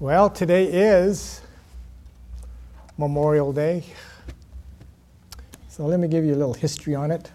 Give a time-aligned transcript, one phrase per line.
[0.00, 1.40] Well, today is
[2.98, 3.84] Memorial Day.
[5.68, 7.30] So let me give you a little history on it,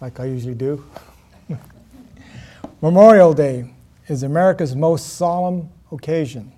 [0.00, 0.84] like I usually do.
[2.80, 3.68] Memorial Day
[4.06, 6.52] is America's most solemn occasion.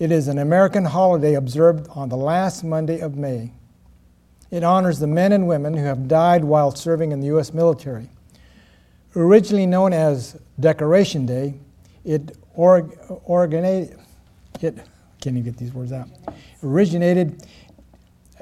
[0.00, 3.52] It is an American holiday observed on the last Monday of May.
[4.50, 7.54] It honors the men and women who have died while serving in the U.S.
[7.54, 8.08] military.
[9.14, 11.54] Originally known as Decoration Day,
[12.04, 12.36] it
[13.28, 13.98] originated,
[14.60, 16.08] can't even get these words out,
[16.62, 17.42] originated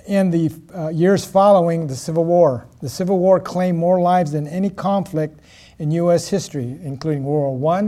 [0.07, 2.67] in the uh, years following the Civil War.
[2.81, 5.39] The Civil War claimed more lives than any conflict
[5.79, 6.29] in U.S.
[6.29, 7.83] history, including World War I,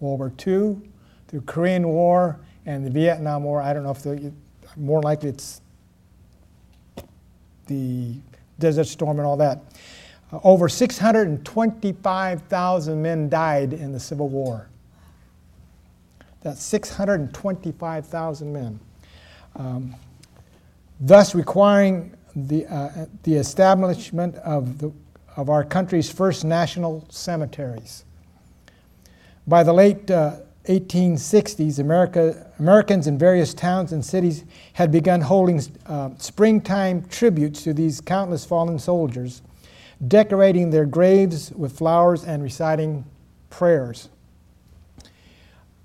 [0.00, 0.76] World War II,
[1.28, 3.62] the Korean War, and the Vietnam War.
[3.62, 4.04] I don't know if
[4.76, 5.60] more likely it's
[7.66, 8.16] the
[8.58, 9.62] Desert Storm and all that.
[10.32, 14.68] Uh, over 625,000 men died in the Civil War.
[16.46, 18.78] That's 625,000 men.
[19.56, 19.96] Um,
[21.00, 24.92] thus requiring the, uh, the establishment of, the,
[25.34, 28.04] of our country's first national cemeteries.
[29.48, 34.44] By the late uh, 1860s, America, Americans in various towns and cities
[34.74, 39.42] had begun holding uh, springtime tributes to these countless fallen soldiers,
[40.06, 43.04] decorating their graves with flowers and reciting
[43.50, 44.10] prayers.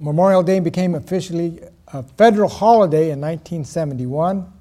[0.01, 1.59] Memorial Day became officially
[1.93, 4.51] a federal holiday in 1971.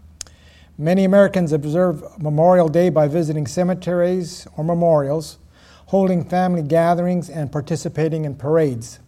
[0.77, 5.39] Many Americans observe Memorial Day by visiting cemeteries or memorials,
[5.87, 8.99] holding family gatherings, and participating in parades.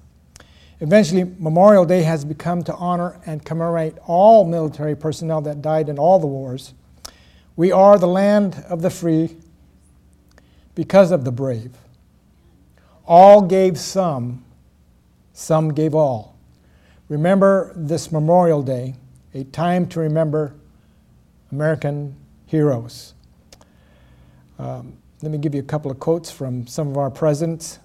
[0.80, 5.98] Eventually, Memorial Day has become to honor and commemorate all military personnel that died in
[5.98, 6.72] all the wars.
[7.56, 9.36] We are the land of the free
[10.74, 11.76] because of the brave.
[13.06, 14.46] All gave some
[15.32, 16.36] some gave all.
[17.08, 18.94] Remember this Memorial Day,
[19.34, 20.54] a time to remember
[21.50, 22.16] American
[22.46, 23.14] heroes.
[24.58, 27.78] Um, let me give you a couple of quotes from some of our presidents.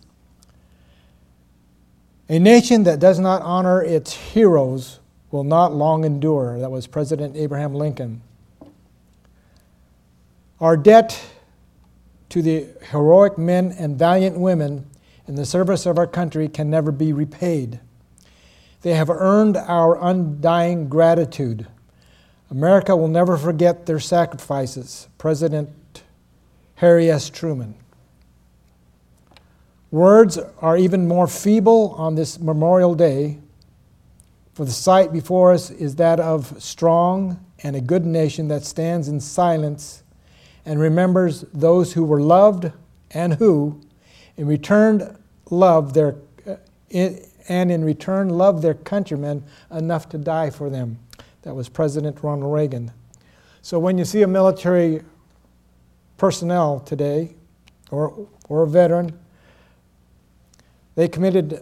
[2.29, 4.99] A nation that does not honor its heroes
[5.31, 6.59] will not long endure.
[6.59, 8.21] That was President Abraham Lincoln.
[10.59, 11.21] Our debt
[12.29, 14.85] to the heroic men and valiant women
[15.27, 17.79] in the service of our country can never be repaid.
[18.81, 21.67] They have earned our undying gratitude.
[22.49, 25.09] America will never forget their sacrifices.
[25.17, 25.69] President
[26.75, 27.29] Harry S.
[27.29, 27.75] Truman.
[29.89, 33.39] Words are even more feeble on this Memorial Day,
[34.53, 39.07] for the sight before us is that of strong and a good nation that stands
[39.07, 40.03] in silence
[40.65, 42.71] and remembers those who were loved
[43.11, 43.81] and who,
[44.37, 45.17] in return,
[45.49, 46.15] love their
[46.47, 46.55] uh,
[47.49, 50.99] and in return love their countrymen enough to die for them.
[51.43, 52.91] That was President Ronald Reagan.
[53.61, 55.01] So when you see a military
[56.17, 57.35] personnel today,
[57.91, 59.17] or, or a veteran,
[60.95, 61.61] they committed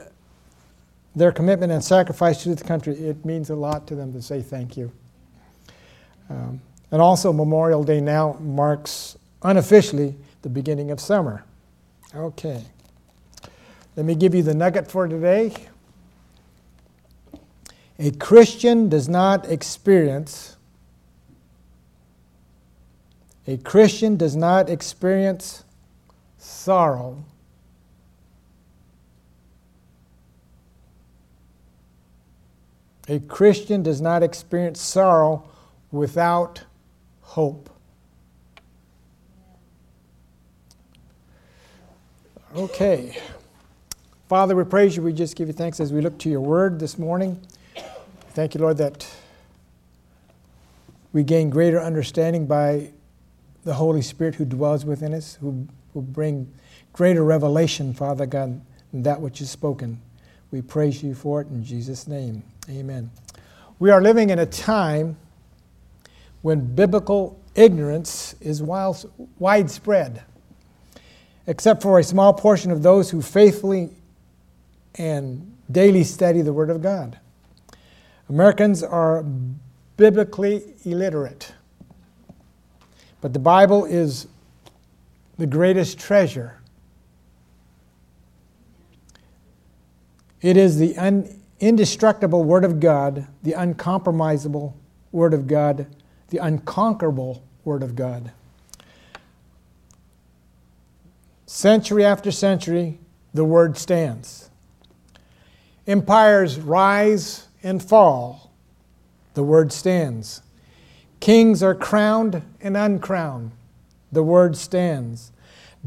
[1.16, 2.96] their commitment and sacrifice to the country.
[2.96, 4.92] It means a lot to them to say thank you.
[6.30, 6.62] Um,
[6.92, 11.44] and also, Memorial Day now marks unofficially the beginning of summer.
[12.16, 12.64] Okay.
[13.96, 15.54] Let me give you the nugget for today.
[18.00, 20.58] A Christian does not experience
[23.48, 25.64] a Christian does not experience
[26.40, 27.24] sorrow
[33.08, 35.48] A Christian does not experience sorrow
[35.92, 36.64] without
[37.22, 37.70] hope.
[42.56, 43.18] Okay.
[44.30, 45.02] Father, we praise you.
[45.02, 47.38] We just give you thanks as we look to your word this morning.
[48.30, 49.06] Thank you, Lord, that
[51.12, 52.92] we gain greater understanding by
[53.66, 56.50] the Holy Spirit who dwells within us, who will bring
[56.94, 58.62] greater revelation, Father God,
[58.94, 60.00] than that which is spoken.
[60.52, 62.42] We praise you for it in Jesus' name.
[62.70, 63.12] Amen.
[63.80, 65.18] We are living in a time
[66.42, 70.24] when biblical ignorance is widespread,
[71.48, 73.90] except for a small portion of those who faithfully
[74.96, 77.20] and daily study the Word of God.
[78.30, 79.24] Americans are
[79.98, 81.54] biblically illiterate,
[83.22, 84.28] but the Bible is
[85.38, 86.60] the greatest treasure.
[90.42, 94.74] It is the un- indestructible Word of God, the uncompromisable
[95.12, 95.88] Word of God,
[96.30, 98.32] the unconquerable Word of God.
[101.46, 103.00] Century after century,
[103.34, 104.50] the Word stands.
[105.88, 108.52] Empires rise and fall.
[109.36, 110.42] The word stands.
[111.20, 113.52] Kings are crowned and uncrowned.
[114.12, 115.32] The word stands.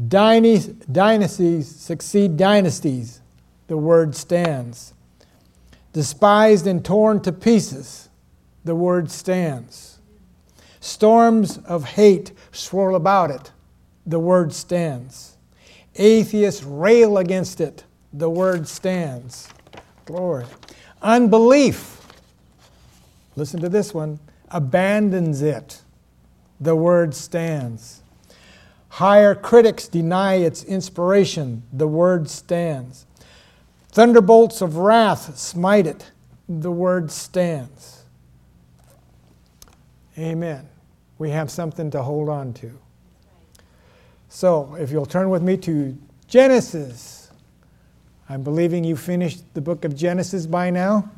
[0.07, 3.21] Dynasties succeed dynasties.
[3.67, 4.93] The word stands.
[5.91, 8.09] Despised and torn to pieces.
[8.63, 9.99] The word stands.
[10.79, 13.51] Storms of hate swirl about it.
[14.05, 15.37] The word stands.
[15.99, 17.83] Atheists rail against it.
[18.13, 19.49] The word stands.
[20.05, 20.45] Glory.
[21.01, 22.01] Unbelief,
[23.35, 24.19] listen to this one,
[24.49, 25.81] abandons it.
[26.59, 28.01] The word stands.
[28.89, 31.63] Higher critics deny its inspiration.
[31.71, 33.05] The word stands.
[33.91, 36.11] Thunderbolts of wrath smite it.
[36.47, 38.03] The word stands.
[40.17, 40.67] Amen.
[41.17, 42.77] We have something to hold on to.
[44.29, 45.97] So, if you'll turn with me to
[46.27, 47.31] Genesis.
[48.29, 51.09] I'm believing you finished the book of Genesis by now.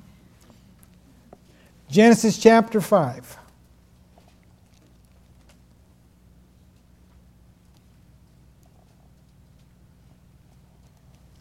[1.89, 3.37] Genesis chapter 5.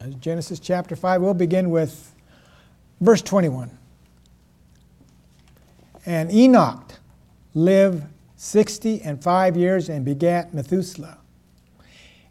[0.00, 1.22] Uh, Genesis chapter 5.
[1.22, 2.12] We'll begin with
[3.00, 3.70] verse 21.
[6.04, 6.94] And Enoch
[7.54, 8.02] lived
[8.36, 11.19] sixty and five years and begat Methuselah.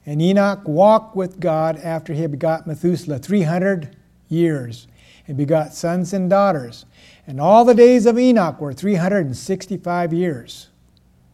[0.09, 3.95] And Enoch walked with God after he had begot Methuselah 300
[4.27, 4.87] years
[5.27, 6.87] and begot sons and daughters.
[7.27, 10.69] And all the days of Enoch were 365 years.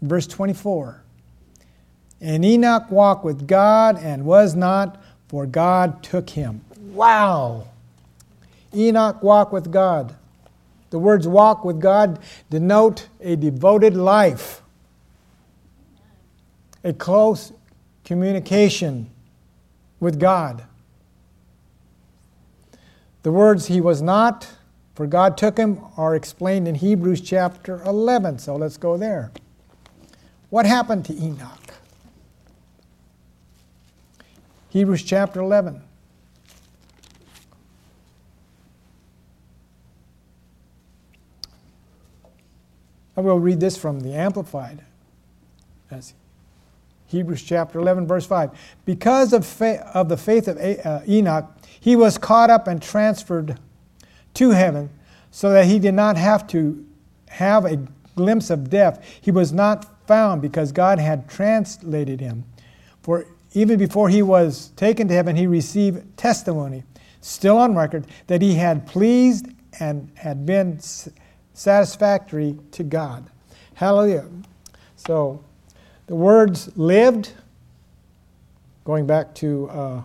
[0.02, 1.02] Verse 24.
[2.20, 6.60] And Enoch walked with God and was not, for God took him.
[6.92, 7.68] Wow!
[8.76, 10.14] Enoch walked with God.
[10.90, 12.20] The words walk with God
[12.50, 14.62] denote a devoted life,
[16.84, 17.54] a close
[18.06, 19.10] communication
[20.00, 20.64] with God.
[23.24, 24.48] The words he was not,
[24.94, 28.40] for God took him, are explained in Hebrews chapter 11.
[28.40, 29.32] So let's go there.
[30.52, 31.74] What happened to Enoch?
[34.70, 35.82] Hebrews chapter 11.
[43.18, 44.84] I will read this from the Amplified.
[45.90, 46.14] As
[47.16, 48.52] Hebrews chapter 11, verse 5.
[48.84, 53.58] Because of, fa- of the faith of uh, Enoch, he was caught up and transferred
[54.36, 54.90] to heaven
[55.32, 56.86] so that he did not have to
[57.30, 57.78] have a
[58.16, 59.04] glimpse of death.
[59.22, 62.44] He was not found because God had translated him.
[63.02, 66.84] For even before he was taken to heaven, he received testimony,
[67.22, 69.48] still on record, that he had pleased
[69.80, 70.80] and had been
[71.54, 73.30] satisfactory to God.
[73.76, 74.26] Hallelujah.
[74.96, 75.44] So,
[76.08, 77.32] the words lived,
[78.84, 80.02] going back to uh,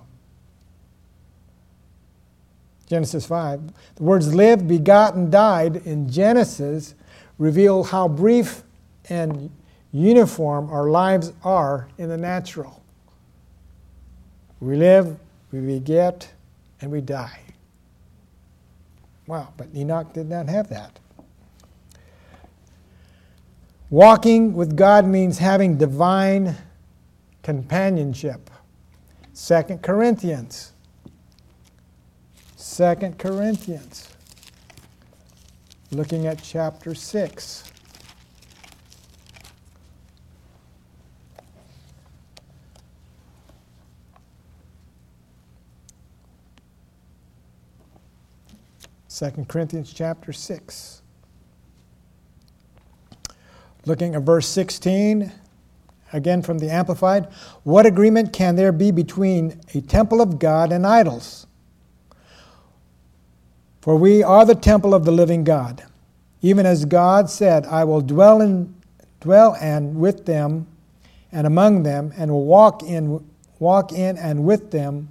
[2.86, 3.60] Genesis 5,
[3.96, 6.94] the words lived, begotten, died in Genesis
[7.38, 8.62] reveal how brief
[9.08, 9.50] and
[9.92, 12.82] uniform our lives are in the natural.
[14.60, 15.18] We live,
[15.52, 16.30] we beget,
[16.80, 17.40] and we die.
[19.26, 20.98] Wow, but Enoch did not have that.
[23.90, 26.54] Walking with God means having divine
[27.42, 28.48] companionship.
[29.34, 30.72] 2 Corinthians.
[32.56, 34.08] 2 Corinthians.
[35.90, 37.64] Looking at chapter 6.
[49.08, 50.99] Second Corinthians chapter 6.
[53.86, 55.32] Looking at verse 16,
[56.12, 57.28] again from the Amplified,
[57.64, 61.46] what agreement can there be between a temple of God and idols?
[63.80, 65.84] For we are the temple of the living God.
[66.42, 68.74] Even as God said, I will dwell in
[69.20, 70.66] dwell and with them
[71.30, 73.24] and among them and will walk in
[73.58, 75.08] walk in and with them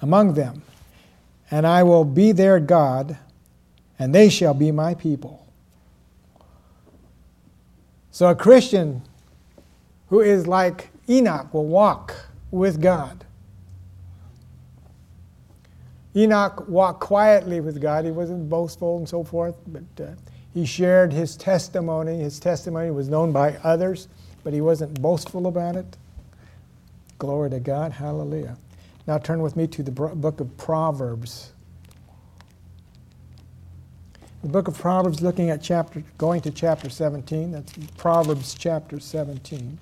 [0.00, 0.62] among them.
[1.50, 3.16] And I will be their God,
[3.98, 5.41] and they shall be my people.
[8.12, 9.02] So a Christian
[10.08, 12.14] who is like Enoch will walk
[12.50, 13.24] with God.
[16.14, 18.04] Enoch walked quietly with God.
[18.04, 20.10] He wasn't boastful and so forth, but uh,
[20.52, 22.18] he shared his testimony.
[22.18, 24.08] His testimony was known by others,
[24.44, 25.96] but he wasn't boastful about it.
[27.18, 27.92] Glory to God.
[27.92, 28.58] Hallelujah.
[29.06, 31.52] Now turn with me to the book of Proverbs.
[34.42, 37.52] The book of Proverbs, looking at chapter, going to chapter 17.
[37.52, 39.78] That's Proverbs chapter 17.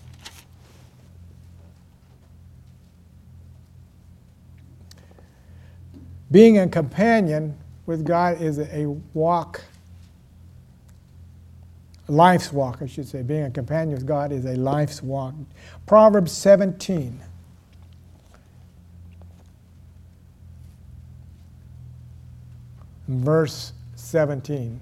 [6.30, 9.64] Being a companion with God is a walk,
[12.06, 13.22] life's walk, I should say.
[13.22, 15.34] Being a companion with God is a life's walk.
[15.86, 17.18] Proverbs 17.
[23.08, 23.72] Verse
[24.10, 24.80] 17.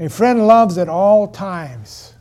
[0.00, 2.14] A friend loves at all times.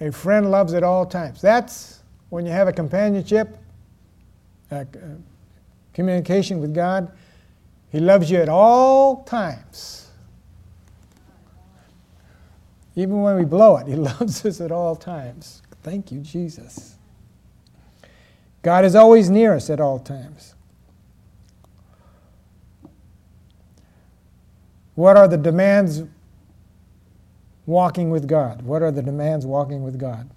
[0.00, 1.40] A friend loves at all times.
[1.40, 3.58] That's when you have a companionship,
[4.70, 4.84] a uh,
[5.92, 7.12] communication with God.
[7.90, 10.10] He loves you at all times.
[12.96, 15.62] Even when we blow it, He loves us at all times.
[15.82, 16.96] Thank you, Jesus.
[18.62, 20.54] God is always near us at all times.
[25.00, 26.02] What are the demands
[27.64, 28.60] walking with God?
[28.60, 30.28] What are the demands walking with God?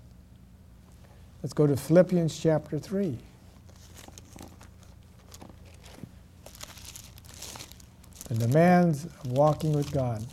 [1.41, 3.17] Let's go to Philippians chapter 3.
[8.29, 10.25] The demands of walking with God.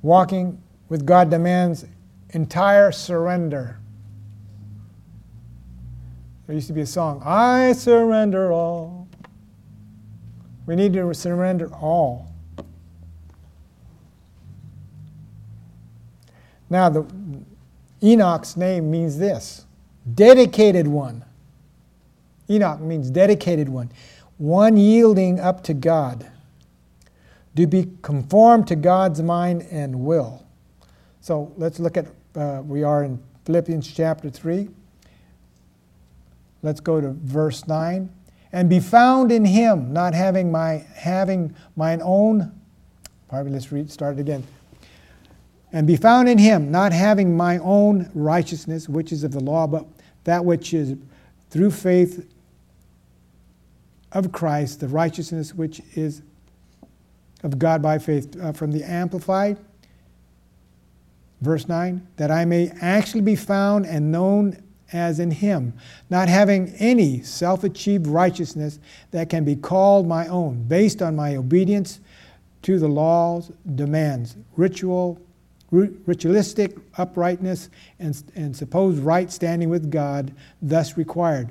[0.00, 1.84] Walking with God demands
[2.30, 3.78] entire surrender.
[6.48, 9.06] There used to be a song, I surrender all.
[10.64, 12.32] We need to surrender all.
[16.70, 17.06] Now, the,
[18.02, 19.66] Enoch's name means this
[20.14, 21.22] dedicated one.
[22.48, 23.92] Enoch means dedicated one,
[24.38, 26.30] one yielding up to God,
[27.56, 30.46] to be conformed to God's mind and will.
[31.20, 34.70] So let's look at, uh, we are in Philippians chapter 3.
[36.62, 38.10] Let's go to verse 9.
[38.52, 42.52] And be found in him, not having my having mine own.
[43.28, 44.44] Probably let's read start again.
[45.70, 49.66] And be found in him, not having my own righteousness, which is of the law,
[49.66, 49.86] but
[50.24, 50.96] that which is
[51.50, 52.26] through faith
[54.12, 56.22] of Christ, the righteousness which is
[57.42, 58.34] of God by faith.
[58.40, 59.58] Uh, from the Amplified,
[61.42, 65.74] verse 9, that I may actually be found and known as in him,
[66.08, 68.78] not having any self achieved righteousness
[69.10, 72.00] that can be called my own, based on my obedience
[72.62, 75.20] to the law's demands, ritual,
[75.70, 77.68] ritualistic uprightness,
[77.98, 81.50] and, and supposed right standing with God thus required,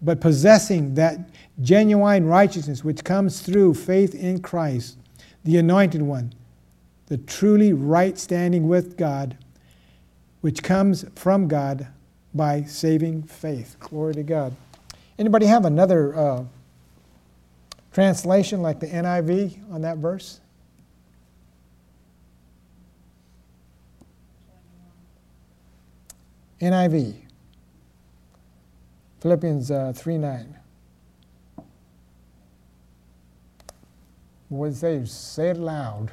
[0.00, 4.98] but possessing that genuine righteousness which comes through faith in Christ,
[5.44, 6.32] the Anointed One,
[7.06, 9.36] the truly right standing with God,
[10.40, 11.88] which comes from God
[12.36, 13.76] by saving faith.
[13.80, 14.54] Glory to God.
[15.18, 16.44] Anybody have another uh,
[17.92, 20.40] translation like the NIV on that verse?
[26.60, 27.16] NIV.
[29.20, 30.56] Philippians uh, 3 9.
[34.48, 35.04] What it say?
[35.04, 36.10] Say it loud.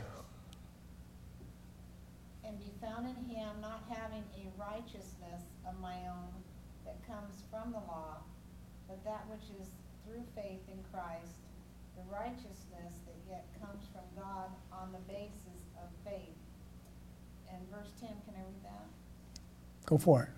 [19.94, 20.30] Go for it.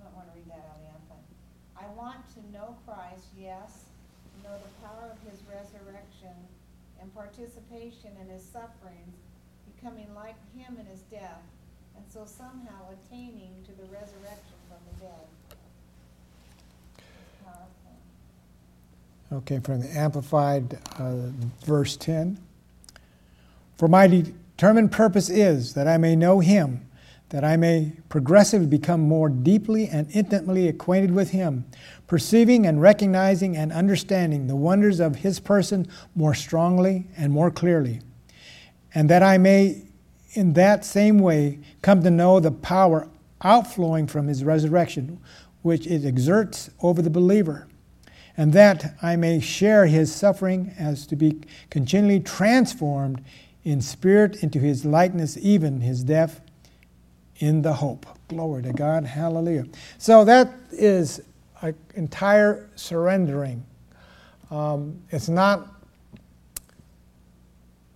[0.00, 1.20] I don't want to read that out of
[1.76, 3.84] I want to know Christ, yes,
[4.42, 6.32] know the power of his resurrection
[6.98, 9.20] and participation in his sufferings,
[9.76, 11.42] becoming like him in his death,
[11.94, 15.28] and so somehow attaining to the resurrection from the dead.
[19.30, 21.28] Okay, from the Amplified uh,
[21.66, 22.38] verse 10.
[23.76, 26.86] For my determined purpose is that I may know him
[27.30, 31.64] that I may progressively become more deeply and intimately acquainted with Him,
[32.06, 38.00] perceiving and recognizing and understanding the wonders of His person more strongly and more clearly,
[38.94, 39.84] and that I may,
[40.32, 43.08] in that same way, come to know the power
[43.42, 45.20] outflowing from His resurrection,
[45.62, 47.68] which it exerts over the believer,
[48.36, 53.22] and that I may share His suffering as to be continually transformed
[53.62, 56.40] in spirit into His likeness, even His death
[57.40, 58.06] in the hope.
[58.28, 59.04] Glory to God.
[59.04, 59.66] Hallelujah.
[59.98, 61.20] So that is
[61.62, 63.64] an entire surrendering.
[64.50, 65.68] Um, it's not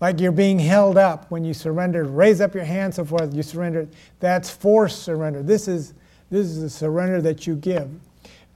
[0.01, 2.05] like you're being held up when you surrender.
[2.05, 3.33] Raise up your hand, so forth.
[3.33, 3.89] You surrender.
[4.21, 5.43] That's forced surrender.
[5.43, 5.95] This is
[6.31, 7.89] this is a surrender that you give,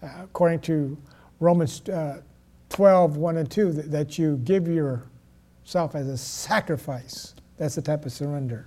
[0.03, 0.97] uh, according to
[1.39, 2.23] Romans uh,
[2.71, 8.05] 12, 1 and 2, that, that you give yourself as a sacrifice That's the type
[8.05, 8.67] of surrender.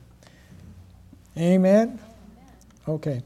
[1.37, 1.99] Amen?
[2.88, 3.21] Okay.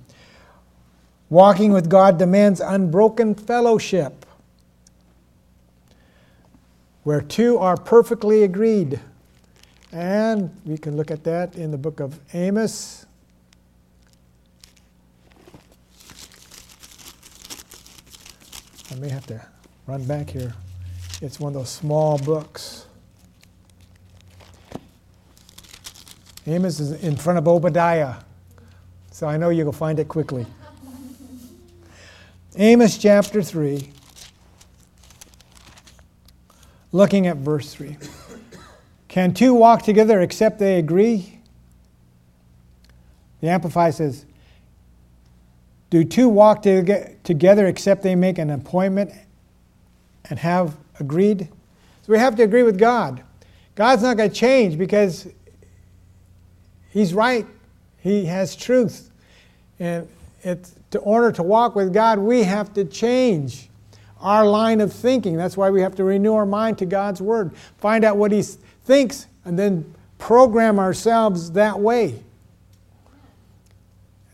[1.29, 4.25] Walking with God demands unbroken fellowship,
[7.03, 8.99] where two are perfectly agreed.
[9.91, 13.05] And we can look at that in the book of Amos.
[18.91, 19.41] I may have to
[19.87, 20.53] run back here.
[21.21, 22.85] It's one of those small books.
[26.45, 28.15] Amos is in front of Obadiah,
[29.15, 30.45] so I know you'll find it quickly.
[32.57, 33.89] Amos chapter 3,
[36.91, 37.95] looking at verse 3.
[39.07, 41.39] Can two walk together except they agree?
[43.39, 44.25] The Amplified says,
[45.91, 49.13] Do two walk together except they make an appointment
[50.29, 51.47] and have agreed?
[52.01, 53.23] So we have to agree with God.
[53.75, 55.25] God's not going to change because
[56.89, 57.47] He's right,
[58.05, 59.09] He has truth.
[59.79, 60.07] And
[60.43, 63.67] it's, to order to walk with God, we have to change
[64.21, 65.37] our line of thinking.
[65.37, 68.43] That's why we have to renew our mind to God's Word, find out what He
[68.43, 72.21] thinks, and then program ourselves that way.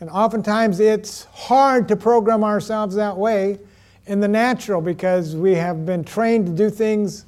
[0.02, 3.58] And oftentimes it's hard to program ourselves that way
[4.06, 7.26] in the natural because we have been trained to do things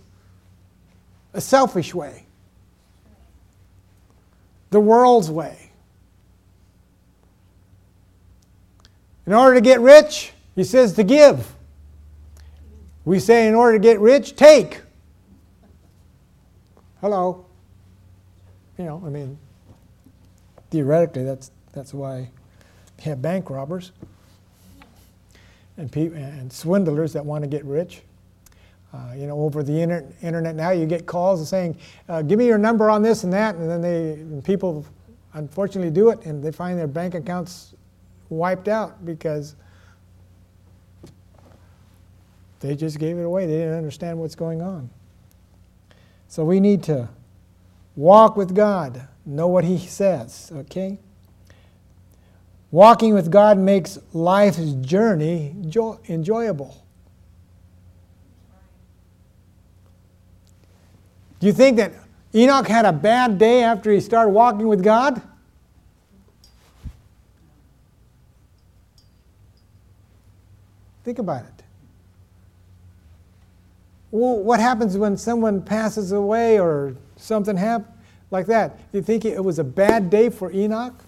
[1.34, 2.26] a selfish way,
[4.72, 5.63] the world's way.
[9.26, 11.56] In order to get rich, he says to give.
[13.06, 14.82] We say in order to get rich, take.
[17.02, 17.46] Hello.
[18.78, 19.38] You know, I mean,
[20.72, 23.92] theoretically, that's, that's why you have bank robbers
[25.78, 28.02] and, pe- and swindlers that want to get rich.
[28.94, 31.76] Uh, you know, over the inter- internet now, you get calls saying,
[32.10, 34.86] uh, "Give me your number on this and that," and then they and people,
[35.34, 37.74] unfortunately, do it, and they find their bank accounts
[38.38, 39.56] wiped out because
[42.60, 43.46] they just gave it away.
[43.46, 44.90] They didn't understand what's going on.
[46.28, 47.10] So we need to
[47.96, 50.98] walk with God, know what He says, okay?
[52.72, 55.56] Walking with God makes life's journey
[56.10, 56.84] enjoyable.
[61.40, 61.94] Do you think that
[62.34, 65.22] Enoch had a bad day after he started walking with God?
[71.04, 71.64] Think about it.
[74.12, 77.90] Well, what happens when someone passes away or something happens
[78.30, 78.78] like that?
[78.92, 81.04] Do you think it was a bad day for Enoch?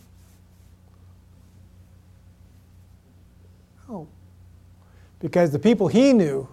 [3.89, 4.07] Oh.
[5.19, 6.47] Because the people he knew,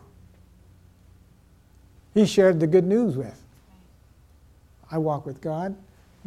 [2.15, 3.41] he shared the good news with.
[4.91, 5.75] I walk with God.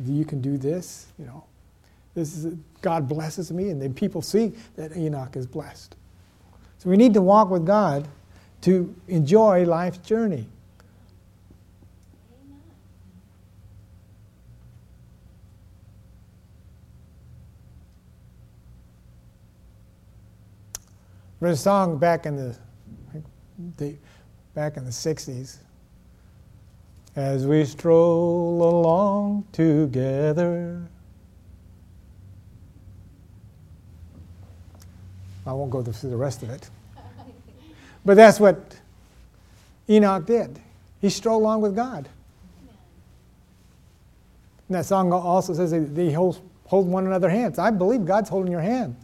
[0.04, 1.44] You can do this, you know.
[2.16, 5.96] This is God blesses me, and then people see that Enoch is blessed.
[6.86, 8.08] So we need to walk with God
[8.62, 10.48] to enjoy life's journey.
[21.42, 22.56] There's a song back in the,
[23.78, 23.96] the
[24.54, 25.58] back in the 60s.
[27.16, 30.88] As we stroll along together.
[35.48, 36.70] I won't go through the rest of it.
[38.06, 38.78] But that's what
[39.90, 40.60] Enoch did.
[41.02, 42.08] He strolled along with God.
[44.68, 47.60] And that song also says they hold, hold one another's hands.
[47.60, 48.96] I believe God's holding your hand.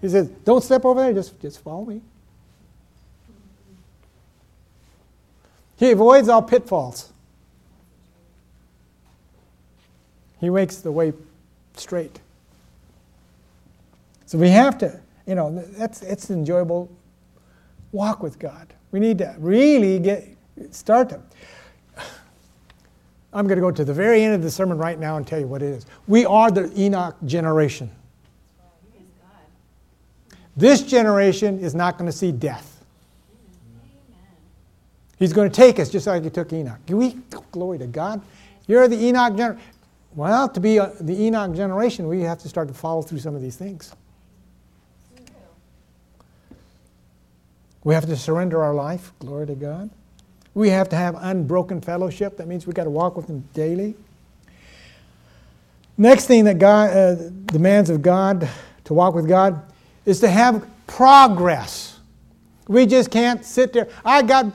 [0.00, 2.00] He says, Don't step over there, just, just follow me.
[5.76, 7.12] He avoids all pitfalls.
[10.40, 11.12] He makes the way
[11.76, 12.20] straight.
[14.26, 16.90] So we have to, you know, that's it's enjoyable
[17.92, 18.72] walk with God.
[18.92, 20.36] We need to really get
[20.70, 21.20] start to.
[23.32, 25.38] I'm going to go to the very end of the sermon right now and tell
[25.38, 25.86] you what it is.
[26.06, 27.90] We are the Enoch generation.
[30.56, 32.82] This generation is not going to see death.
[35.18, 36.78] He's going to take us just like he took Enoch.
[36.88, 37.18] We,
[37.52, 38.22] glory to God.
[38.66, 39.62] You're the Enoch generation.
[40.14, 43.34] Well, to be a, the Enoch generation, we have to start to follow through some
[43.34, 43.94] of these things.
[47.86, 49.90] We have to surrender our life, glory to God.
[50.54, 52.36] We have to have unbroken fellowship.
[52.36, 53.94] That means we've got to walk with Him daily.
[55.96, 58.48] Next thing that God uh, demands of God
[58.86, 59.62] to walk with God
[60.04, 62.00] is to have progress.
[62.66, 63.88] We just can't sit there.
[64.04, 64.46] I got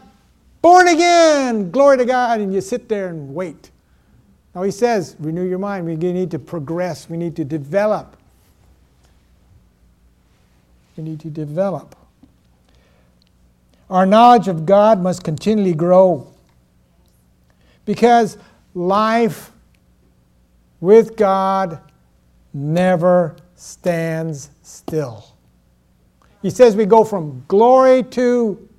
[0.61, 3.71] born again, glory to God, and you sit there and wait.
[4.53, 5.85] Now he says, renew your mind.
[5.85, 7.09] We need to progress.
[7.09, 8.17] We need to develop.
[10.97, 11.95] We need to develop.
[13.91, 16.33] Our knowledge of God must continually grow
[17.83, 18.37] because
[18.73, 19.51] life
[20.79, 21.81] with God
[22.53, 25.25] never stands still.
[26.41, 28.69] He says we go from glory to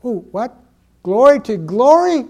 [0.00, 0.20] who?
[0.30, 0.56] What?
[1.02, 2.24] Glory to glory?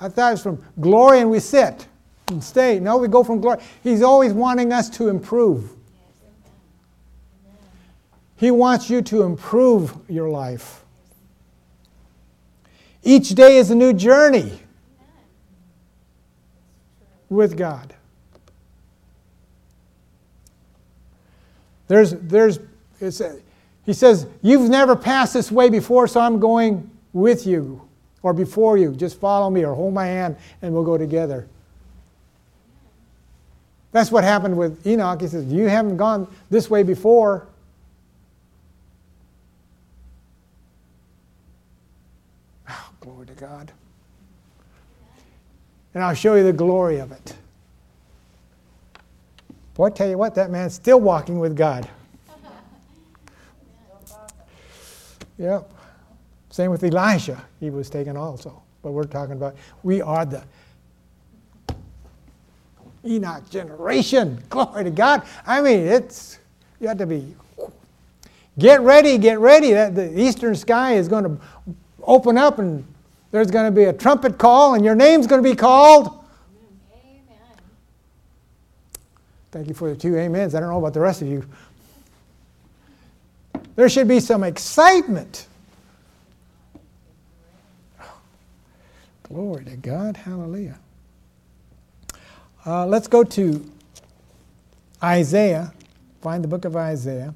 [0.00, 1.88] I thought it was from glory and we sit
[2.28, 2.78] and stay.
[2.78, 3.58] No, we go from glory.
[3.82, 5.75] He's always wanting us to improve.
[8.36, 10.84] He wants you to improve your life.
[13.02, 14.60] Each day is a new journey
[17.28, 17.94] with God.
[21.88, 22.58] There's, there's,
[23.00, 23.32] a, uh,
[23.84, 27.80] he says, You've never passed this way before, so I'm going with you
[28.22, 28.92] or before you.
[28.92, 31.46] Just follow me or hold my hand and we'll go together.
[33.92, 35.20] That's what happened with Enoch.
[35.20, 37.46] He says, You haven't gone this way before.
[42.68, 43.72] Oh, glory to God.
[45.94, 47.36] And I'll show you the glory of it.
[49.74, 51.88] Boy, I tell you what, that man's still walking with God.
[55.38, 55.70] Yep.
[56.48, 57.44] Same with Elijah.
[57.60, 58.62] He was taken also.
[58.82, 60.42] But we're talking about, we are the
[63.04, 64.42] Enoch generation.
[64.48, 65.22] Glory to God.
[65.46, 66.38] I mean, it's,
[66.80, 67.34] you have to be,
[68.58, 69.72] get ready, get ready.
[69.72, 71.38] That the eastern sky is going to
[72.02, 72.86] open up and
[73.36, 76.24] there's going to be a trumpet call and your name's going to be called.
[77.04, 77.26] Amen.
[79.50, 80.54] Thank you for the two amens.
[80.54, 81.44] I don't know about the rest of you.
[83.74, 85.48] There should be some excitement.
[89.24, 90.16] Glory to God.
[90.16, 90.78] Hallelujah.
[92.64, 93.70] Uh, let's go to
[95.04, 95.74] Isaiah.
[96.22, 97.34] Find the book of Isaiah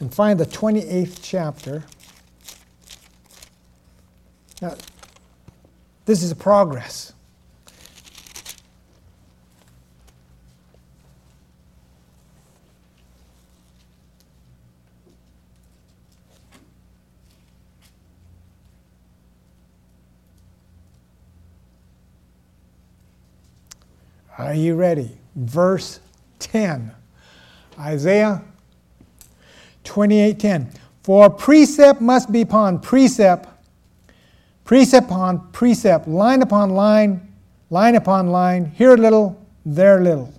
[0.00, 1.84] and find the 28th chapter.
[4.60, 4.74] Now,
[6.06, 7.12] this is a progress.
[24.38, 25.10] Are you ready?
[25.34, 26.00] Verse
[26.38, 26.92] 10.
[27.78, 28.42] Isaiah
[29.84, 30.68] 28:10.
[31.02, 33.48] For precept must be upon precept,
[34.66, 37.32] precept upon precept, line upon line,
[37.70, 40.34] line upon line, here a little, there a little.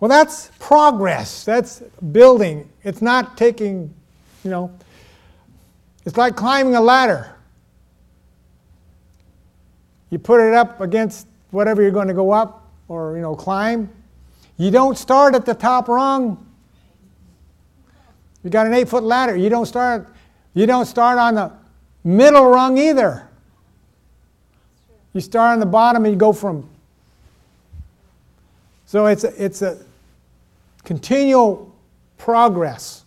[0.00, 1.44] Well, that's progress.
[1.44, 1.80] That's
[2.12, 2.68] building.
[2.82, 3.94] It's not taking,
[4.42, 4.72] you know,
[6.06, 7.34] it's like climbing a ladder.
[10.10, 13.90] You put it up against whatever you're going to go up or you know climb.
[14.56, 16.46] You don't start at the top rung.
[18.42, 19.36] You got an eight foot ladder.
[19.36, 20.08] You don't start.
[20.54, 21.52] You don't start on the
[22.08, 23.28] middle rung either.
[25.12, 26.68] You start on the bottom and you go from.
[28.86, 29.78] So it's a, it's a
[30.84, 31.74] continual
[32.16, 33.04] progress.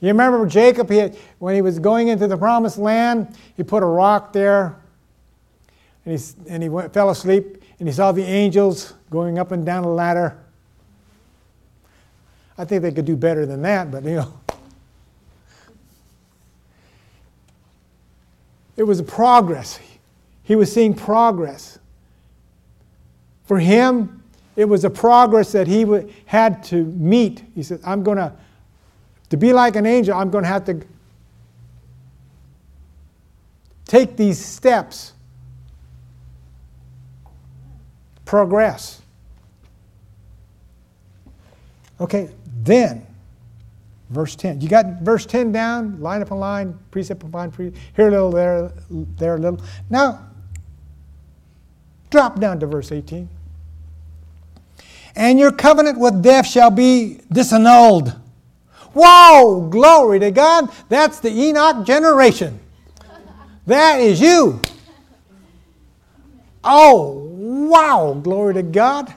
[0.00, 3.82] You remember Jacob, he had, when he was going into the promised land, he put
[3.82, 4.76] a rock there
[6.06, 9.66] and he, and he went, fell asleep and he saw the angels going up and
[9.66, 10.38] down the ladder.
[12.56, 14.39] I think they could do better than that, but you know.
[18.80, 19.78] It was a progress.
[20.42, 21.78] He was seeing progress.
[23.44, 24.22] For him,
[24.56, 25.84] it was a progress that he
[26.24, 27.44] had to meet.
[27.54, 28.32] He said, I'm going to,
[29.28, 30.80] to be like an angel, I'm going to have to
[33.84, 35.12] take these steps
[38.24, 39.02] progress.
[42.00, 42.30] Okay,
[42.62, 43.06] then,
[44.10, 44.60] verse 10.
[44.60, 48.72] You got verse 10 down, line upon line, precept upon precept, here a little, there,
[48.90, 49.60] there a little.
[49.88, 50.26] Now,
[52.10, 53.28] drop down to verse 18.
[55.16, 58.16] And your covenant with death shall be disannulled.
[58.92, 60.70] Whoa, glory to God.
[60.88, 62.60] That's the Enoch generation.
[63.66, 64.60] That is you.
[66.62, 67.30] Oh,
[67.70, 69.14] Wow, glory to God.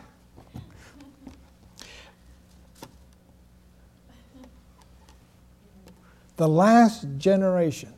[6.38, 7.94] The last generation.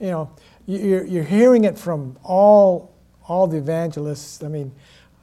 [0.00, 0.30] You know,
[0.66, 2.92] you're, you're hearing it from all,
[3.26, 4.42] all the evangelists.
[4.42, 4.72] I mean,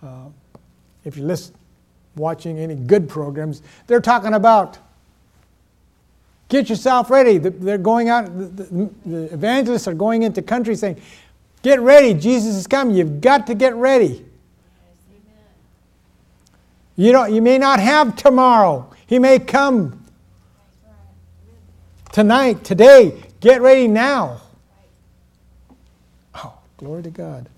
[0.03, 0.25] uh,
[1.05, 1.55] if you listen,
[2.15, 4.79] watching any good programs, they're talking about
[6.47, 7.37] Get yourself ready.
[7.37, 11.01] They're going out, the, the evangelists are going into countries saying,
[11.63, 12.95] Get ready, Jesus is coming.
[12.95, 14.23] You've got to get ready.
[16.95, 18.93] You, don't, you may not have tomorrow.
[19.07, 20.04] He may come
[22.15, 23.21] tonight, today.
[23.41, 24.39] Get ready now.
[26.33, 27.49] Oh, glory to God.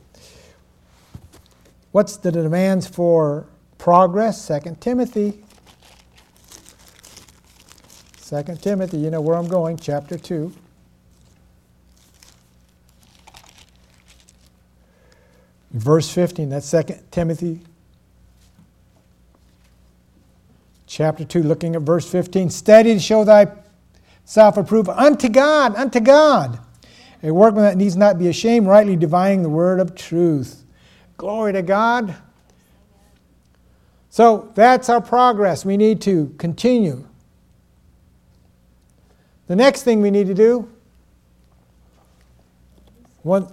[1.91, 3.45] What's the demands for
[3.77, 4.41] progress?
[4.41, 5.43] Second Timothy.
[8.17, 10.51] Second Timothy, you know where I'm going, chapter 2.
[15.69, 17.61] Verse 15, that's Second Timothy
[20.87, 22.49] chapter 2, looking at verse 15.
[22.49, 23.23] Study to show
[24.27, 26.59] thyself approved unto God, unto God.
[27.23, 30.63] A workman that needs not be ashamed, rightly dividing the word of truth.
[31.15, 32.13] Glory to God.
[34.09, 35.63] So that's our progress.
[35.63, 37.07] We need to continue.
[39.47, 40.69] The next thing we need to do,
[43.23, 43.47] one,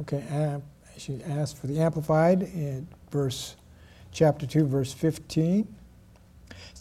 [0.00, 3.56] okay, uh, I should ask for the Amplified in verse
[4.10, 5.75] chapter 2, verse 15.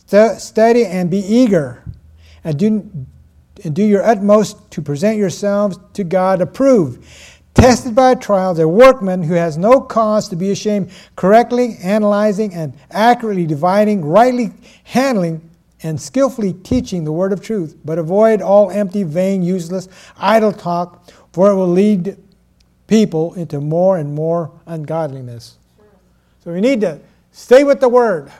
[0.05, 1.83] Study and be eager,
[2.43, 2.91] and do,
[3.63, 7.03] and do your utmost to present yourselves to God approved,
[7.53, 12.73] tested by trials, a workman who has no cause to be ashamed, correctly analyzing and
[12.91, 14.51] accurately dividing, rightly
[14.83, 15.49] handling,
[15.81, 17.75] and skillfully teaching the word of truth.
[17.83, 19.87] But avoid all empty, vain, useless,
[20.17, 22.17] idle talk, for it will lead
[22.87, 25.57] people into more and more ungodliness.
[26.43, 26.99] So we need to
[27.35, 28.31] Stay with the word.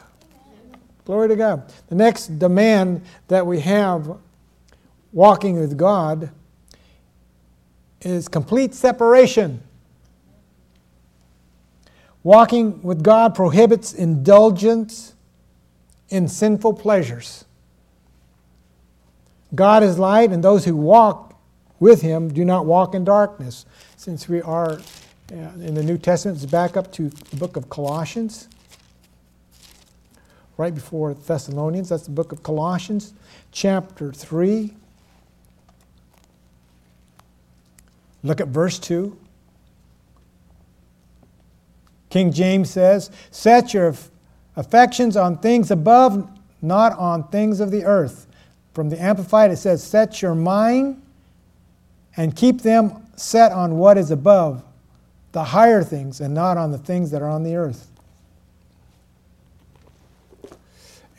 [1.06, 1.72] Glory to God.
[1.88, 4.18] The next demand that we have
[5.14, 6.32] walking with God
[8.02, 9.62] is complete separation.
[12.24, 15.14] Walking with God prohibits indulgence
[16.10, 17.46] in sinful pleasures.
[19.54, 21.40] God is light, and those who walk
[21.80, 23.66] with him do not walk in darkness.
[23.96, 24.80] Since we are
[25.32, 28.48] uh, in the New Testament, it's back up to the book of Colossians
[30.58, 31.90] right before Thessalonians.
[31.90, 33.14] That's the book of Colossians,
[33.52, 34.74] chapter 3.
[38.24, 39.18] Look at verse 2.
[42.10, 43.94] King James says, Set your
[44.56, 46.30] affections on things above,
[46.62, 48.28] not on things of the earth.
[48.74, 51.02] From the Amplified, it says, Set your mind
[52.18, 54.64] and keep them set on what is above,
[55.34, 57.92] the higher things, and not on the things that are on the earth.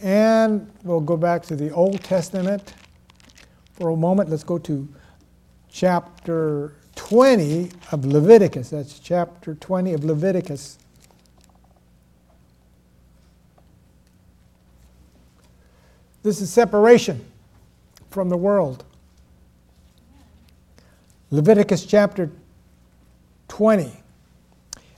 [0.01, 2.75] And we'll go back to the Old Testament
[3.73, 4.29] for a moment.
[4.29, 4.89] Let's go to
[5.71, 8.71] chapter 20 of Leviticus.
[8.71, 10.79] That's chapter 20 of Leviticus.
[16.23, 17.25] This is separation
[18.11, 18.85] from the world.
[21.31, 22.31] Leviticus chapter
[23.49, 23.93] 20,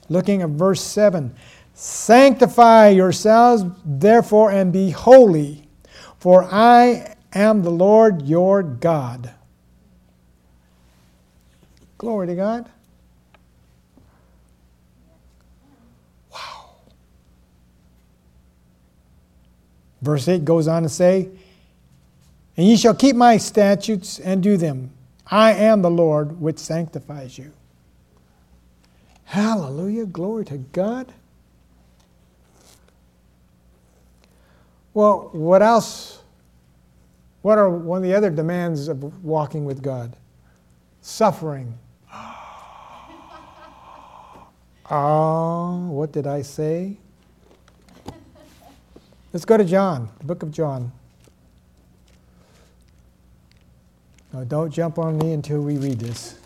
[0.09, 1.35] looking at verse 7.
[1.81, 5.65] Sanctify yourselves, therefore, and be holy,
[6.17, 9.33] for I am the Lord your God.
[11.97, 12.69] Glory to God.
[16.33, 16.71] Wow.
[20.01, 21.29] Verse 8 goes on to say,
[22.57, 24.91] And ye shall keep my statutes and do them.
[25.27, 27.53] I am the Lord which sanctifies you.
[29.23, 30.07] Hallelujah.
[30.07, 31.13] Glory to God.
[34.93, 36.21] Well, what else?
[37.41, 40.15] What are one of the other demands of walking with God?
[41.01, 41.77] Suffering.
[44.91, 46.97] Oh, what did I say?
[49.31, 50.91] Let's go to John, the book of John.
[54.33, 56.38] Now, don't jump on me until we read this.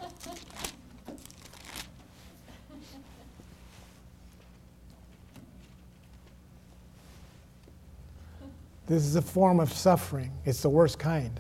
[8.86, 10.32] This is a form of suffering.
[10.46, 11.40] It's the worst kind.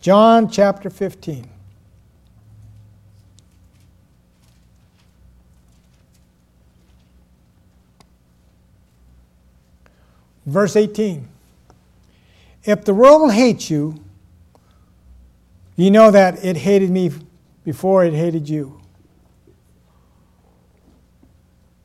[0.00, 1.48] John chapter 15.
[10.46, 11.26] Verse 18.
[12.64, 14.02] If the world hates you,
[15.76, 17.10] you know that it hated me
[17.64, 18.80] before it hated you.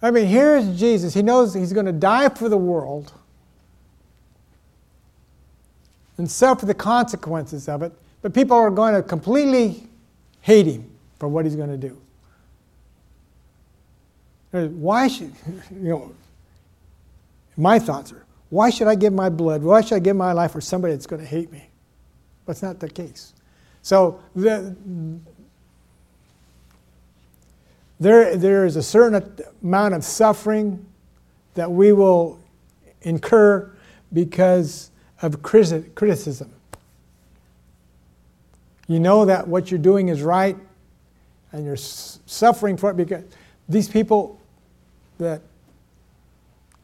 [0.01, 1.13] I mean, here's Jesus.
[1.13, 3.12] He knows he's going to die for the world
[6.17, 9.88] and suffer the consequences of it, but people are going to completely
[10.41, 12.01] hate him for what he's going to do.
[14.51, 15.33] Why should,
[15.71, 16.15] you know,
[17.57, 19.62] my thoughts are, why should I give my blood?
[19.62, 21.69] Why should I give my life for somebody that's going to hate me?
[22.45, 23.33] That's not the case.
[23.81, 24.75] So the,
[27.99, 30.85] there, there is a certain amount of suffering
[31.55, 32.39] that we will
[33.01, 33.71] incur
[34.13, 36.53] because of criticism.
[38.88, 40.57] You know that what you're doing is right,
[41.51, 43.23] and you're suffering for it because
[43.67, 44.39] these people
[45.19, 45.41] that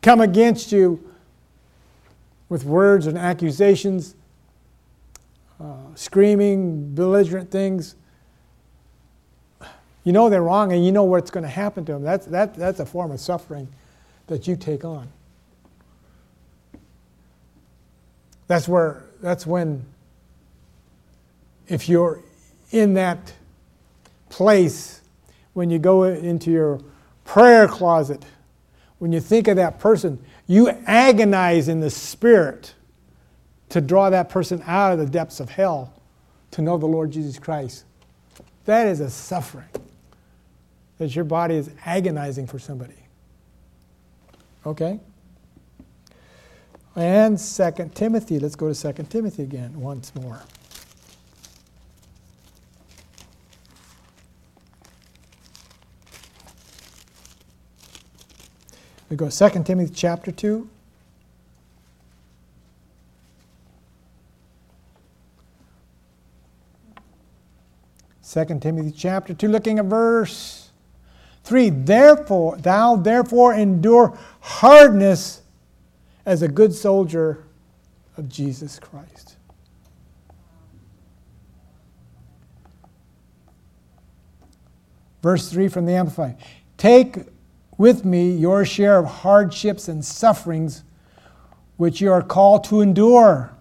[0.01, 1.11] come against you
[2.49, 4.15] with words and accusations,
[5.59, 7.95] uh, screaming, belligerent things,
[10.05, 12.03] you know they're wrong and you know what's going to happen to them.
[12.03, 13.67] That's, that, that's a form of suffering
[14.27, 15.09] that you take on.
[18.47, 19.83] That's where, that's when,
[21.67, 22.21] if you're
[22.71, 23.33] in that
[24.29, 25.01] place,
[25.53, 26.79] when you go into your
[27.23, 28.23] prayer closet,
[28.99, 32.75] when you think of that person, you agonize in the spirit
[33.69, 35.91] to draw that person out of the depths of hell
[36.51, 37.85] to know the Lord Jesus Christ.
[38.65, 39.65] That is a suffering
[40.97, 42.95] that your body is agonizing for somebody.
[44.65, 44.99] Okay?
[46.95, 48.39] And Second Timothy.
[48.39, 50.41] Let's go to Second Timothy again once more.
[59.09, 60.69] We go 2 Timothy chapter 2.
[68.21, 70.64] Second Timothy chapter 2, looking at verse
[71.45, 75.43] 3 Therefore, thou therefore endure hardness
[76.25, 77.45] as a good soldier
[78.17, 79.37] of Jesus Christ.
[85.21, 86.37] Verse 3 from the Amplified
[86.77, 87.17] Take
[87.77, 90.83] with me your share of hardships and sufferings
[91.77, 93.51] which you are called to endure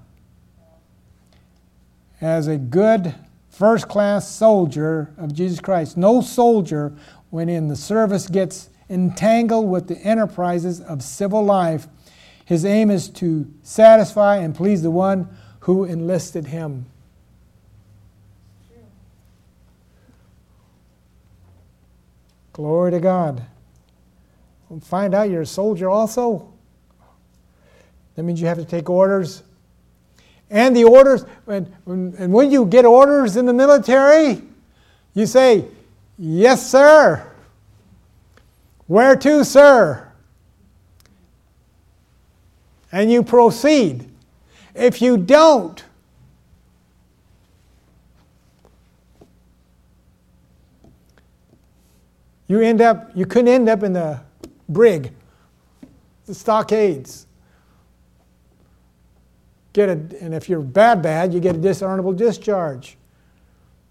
[2.20, 3.14] as a good
[3.54, 5.96] first class soldier of Jesus Christ.
[5.96, 6.92] No soldier
[7.30, 11.86] when in the service gets entangled with the enterprises of civil life,
[12.44, 15.28] his aim is to satisfy and please the one
[15.60, 16.86] who enlisted him.
[22.52, 23.42] Glory to God.
[24.82, 26.52] find out you're a soldier also.
[28.14, 29.42] That means you have to take orders.
[30.54, 34.40] And the orders, when, and when you get orders in the military,
[35.12, 35.64] you say,
[36.16, 37.28] Yes, sir.
[38.86, 40.12] Where to, sir?
[42.92, 44.08] And you proceed.
[44.76, 45.82] If you don't,
[52.46, 54.20] you end up you could end up in the
[54.68, 55.12] brig,
[56.26, 57.26] the stockades.
[59.74, 62.96] Get a, and if you're bad, bad, you get a dishonorable discharge,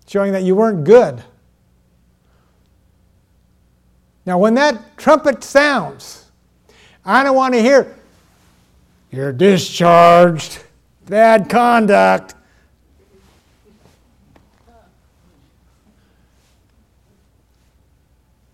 [0.08, 1.22] showing that you weren't good.
[4.26, 6.32] Now, when that trumpet sounds,
[7.04, 7.94] I don't want to hear,
[9.12, 10.64] you're discharged,
[11.06, 12.36] bad conduct.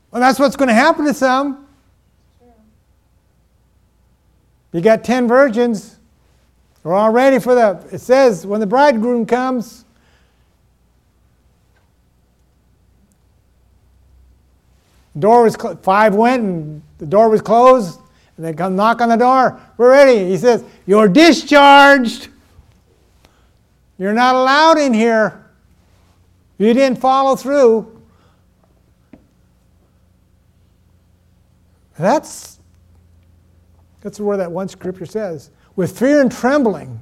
[0.10, 1.68] Well, that's what's going to happen to some.
[4.72, 5.99] You got 10 virgins.
[6.84, 9.86] They're all ready for the, it says, when the bridegroom comes,
[15.18, 18.00] door was cl- five went and the door was closed
[18.38, 19.60] and they come knock on the door.
[19.78, 20.30] We're ready.
[20.30, 22.30] He says you're discharged.
[23.98, 25.46] You're not allowed in here.
[26.58, 28.02] You didn't follow through.
[31.98, 32.60] That's
[34.00, 37.00] that's where that one scripture says with fear and trembling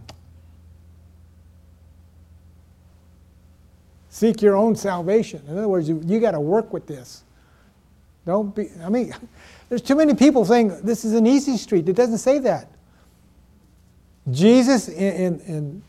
[4.10, 7.24] seek your own salvation in other words you, you got to work with this
[8.28, 9.16] don't be, I mean,
[9.70, 11.88] there's too many people saying this is an easy street.
[11.88, 12.70] It doesn't say that.
[14.30, 15.82] Jesus in, in,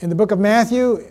[0.00, 1.06] in the book of Matthew,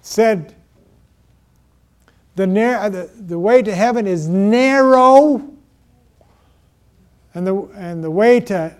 [0.00, 0.54] said
[2.36, 5.48] the, nar- uh, the, the way to heaven is narrow
[7.34, 8.74] and the, and the way to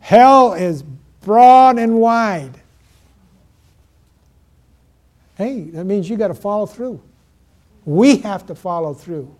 [0.00, 0.82] hell is
[1.22, 2.60] broad and wide.
[5.36, 7.02] Hey, that means you got to follow through.
[7.84, 9.34] We have to follow through.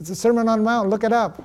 [0.00, 1.44] It's a Sermon on the Mount, look it up.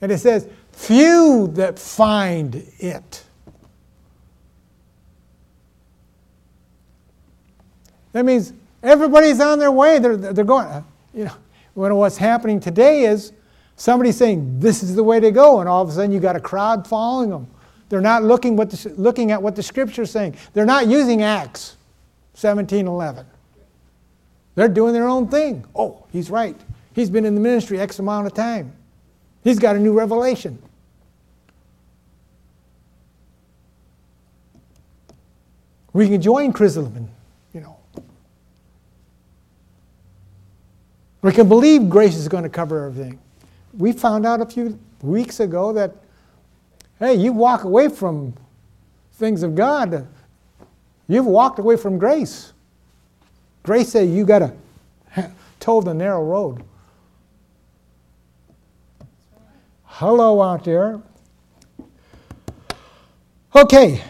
[0.00, 3.24] And it says, Few that find it.
[8.12, 8.52] That means
[8.82, 9.98] everybody's on their way.
[9.98, 10.82] They're, they're going, uh,
[11.14, 11.34] you know,
[11.74, 13.32] when what's happening today is
[13.76, 16.36] somebody saying, this is the way to go, and all of a sudden you got
[16.36, 17.46] a crowd following them.
[17.88, 20.36] They're not looking, what the, looking at what the scripture is saying.
[20.54, 21.76] They're not using Acts
[22.36, 23.24] 17:11.
[24.54, 25.64] They're doing their own thing.
[25.74, 26.58] Oh, he's right.
[26.94, 28.72] He's been in the ministry X amount of time.
[29.44, 30.58] He's got a new revelation.
[35.92, 37.08] We can join Chrislam,
[37.52, 37.76] you know.
[41.22, 43.18] We can believe grace is going to cover everything.
[43.72, 45.94] We found out a few weeks ago that,
[46.98, 48.34] hey, you walk away from
[49.14, 50.06] things of God,
[51.06, 52.52] you've walked away from grace.
[53.62, 56.64] Grace said you got to toe the narrow road.
[59.84, 61.00] Hello out there.
[63.54, 64.02] Okay.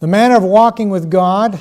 [0.00, 1.60] The manner of walking with God.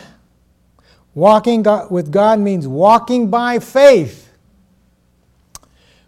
[1.15, 4.33] Walking with God means walking by faith.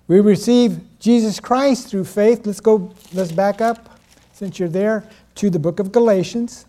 [0.08, 2.46] We receive Jesus Christ through faith.
[2.46, 4.00] Let's go, let's back up,
[4.34, 5.06] since you're there,
[5.36, 6.66] to the book of Galatians.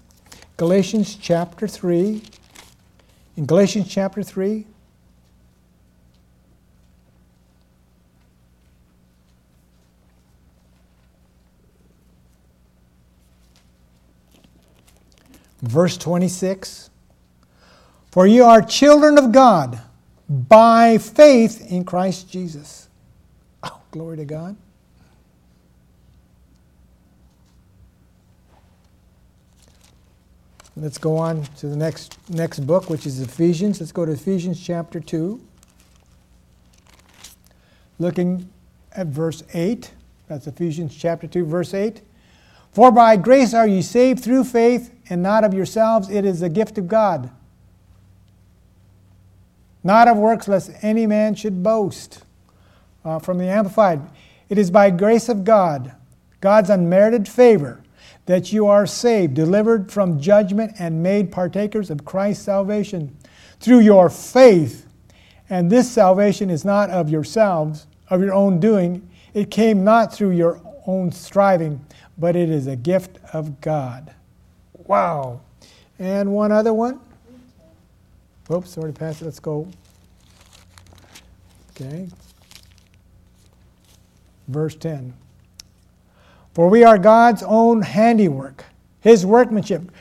[0.57, 2.22] Galatians chapter 3.
[3.36, 4.64] In Galatians chapter 3,
[15.61, 16.89] Verse 26
[18.11, 19.81] For you are children of God
[20.29, 22.89] by faith in Christ Jesus.
[23.63, 24.57] Oh, glory to God.
[30.77, 33.81] Let's go on to the next, next book, which is Ephesians.
[33.81, 35.41] Let's go to Ephesians chapter 2.
[37.99, 38.49] Looking
[38.93, 39.91] at verse 8.
[40.29, 42.01] That's Ephesians chapter 2, verse 8.
[42.73, 46.11] For by grace are ye saved through faith, and not of yourselves.
[46.11, 47.31] It is the gift of God.
[49.83, 52.24] Not of works, lest any man should boast.
[53.05, 54.03] Uh, from the Amplified.
[54.49, 55.93] It is by grace of God,
[56.41, 57.81] God's unmerited favor,
[58.26, 63.16] that you are saved, delivered from judgment, and made partakers of Christ's salvation
[63.61, 64.87] through your faith.
[65.49, 69.09] And this salvation is not of yourselves, of your own doing.
[69.33, 71.85] It came not through your own striving
[72.18, 74.12] but it is a gift of God.
[74.74, 75.41] Wow.
[75.99, 77.01] And one other one.
[78.51, 79.26] Oops, already passed it.
[79.26, 79.68] Let's go.
[81.70, 82.09] Okay.
[84.49, 85.14] Verse 10.
[86.55, 88.64] For we are God's own handiwork,
[89.01, 89.92] his workmanship,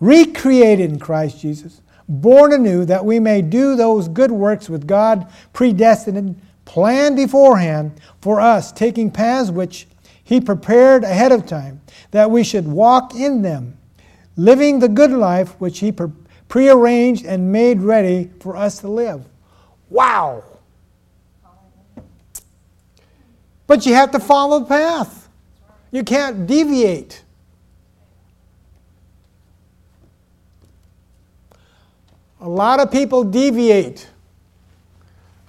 [0.00, 5.30] recreated in Christ Jesus, born anew that we may do those good works with God
[5.52, 9.86] predestined, planned beforehand for us, taking paths which
[10.32, 11.80] he prepared ahead of time
[12.10, 13.76] that we should walk in them,
[14.36, 15.92] living the good life which He
[16.52, 19.24] prearranged and made ready for us to live.
[19.88, 20.44] Wow!
[23.66, 25.30] But you have to follow the path.
[25.90, 27.24] You can't deviate.
[32.42, 34.10] A lot of people deviate.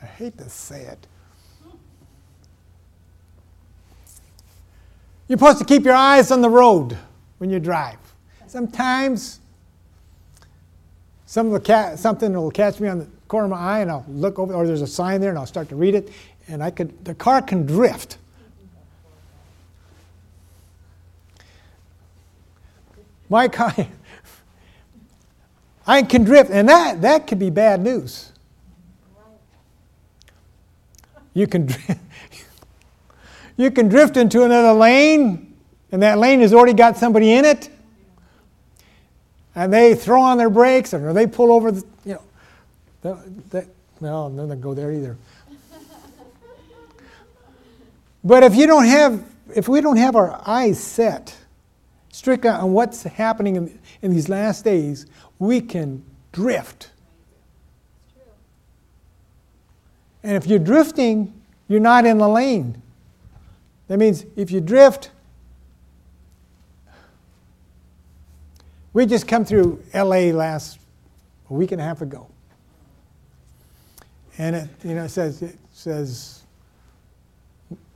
[0.00, 1.08] I hate to say it.
[5.26, 6.96] You're supposed to keep your eyes on the road
[7.38, 7.98] when you drive.
[8.46, 9.40] Sometimes
[11.32, 13.90] some of the cat, something will catch me on the corner of my eye, and
[13.90, 16.10] I'll look over, or there's a sign there, and I'll start to read it,
[16.46, 18.18] and I could the car can drift.
[23.30, 23.74] My car,
[25.86, 28.30] I can drift, and that that could be bad news.
[31.32, 31.98] You can drift.
[33.56, 35.54] You can drift into another lane,
[35.92, 37.68] and that lane has already got somebody in it,
[39.54, 42.22] and they throw on their brakes, or they pull over, the, you know.
[43.02, 45.16] Not going to go there either.
[48.24, 49.24] but if you don't have,
[49.54, 51.36] if we don't have our eyes set
[52.10, 55.06] strictly on what's happening in, in these last days,
[55.38, 56.90] we can drift.
[60.22, 61.32] And if you're drifting,
[61.68, 62.80] you're not in the lane.
[63.88, 65.10] That means if you drift,
[68.92, 70.78] we just come through LA last
[71.50, 72.28] a week and a half ago.
[74.38, 76.42] And it, you know, it says, it says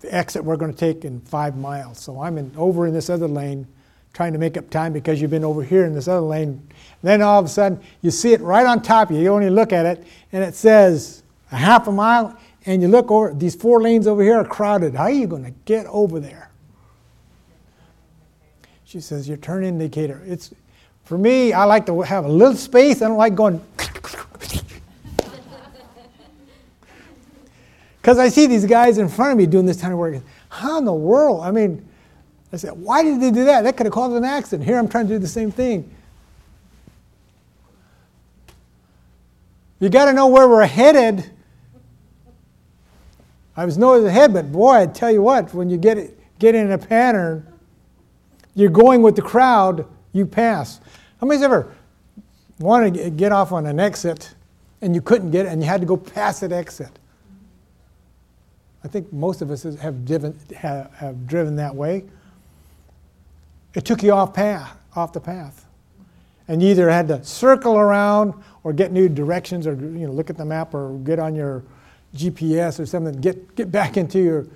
[0.00, 1.98] the exit we're going to take in five miles.
[1.98, 3.66] So I'm in, over in this other lane
[4.12, 6.48] trying to make up time because you've been over here in this other lane.
[6.48, 6.70] And
[7.02, 9.22] then all of a sudden, you see it right on top of you.
[9.22, 11.22] You only look at it, and it says
[11.52, 12.34] a half a mile,
[12.64, 14.94] and you look over, these four lanes over here are crowded.
[14.94, 16.50] How are you going to get over there?
[18.84, 20.22] She says, Your turn indicator.
[20.24, 20.54] It's
[21.06, 23.00] For me, I like to have a little space.
[23.00, 23.64] I don't like going.
[28.02, 30.22] Because I see these guys in front of me doing this kind of work.
[30.48, 31.40] How in the world?
[31.42, 31.84] I mean,
[32.52, 33.62] I said, why did they do that?
[33.62, 34.64] That could have caused an accident.
[34.64, 35.92] Here I'm trying to do the same thing.
[39.80, 41.28] You got to know where we're headed.
[43.56, 46.70] I was nowhere ahead, but boy, I tell you what, when you get get in
[46.70, 47.44] a pattern,
[48.54, 49.84] you're going with the crowd,
[50.16, 50.80] you pass.
[51.20, 51.74] How many's ever
[52.58, 54.34] wanted to get off on an exit
[54.80, 56.98] and you couldn't get it and you had to go past that exit?
[58.82, 62.04] I think most of us have driven, have, have driven that way.
[63.74, 65.66] It took you off path, off the path.
[66.48, 70.30] And you either had to circle around or get new directions or you know, look
[70.30, 71.64] at the map or get on your
[72.14, 74.46] GPS or something, get, get back into your,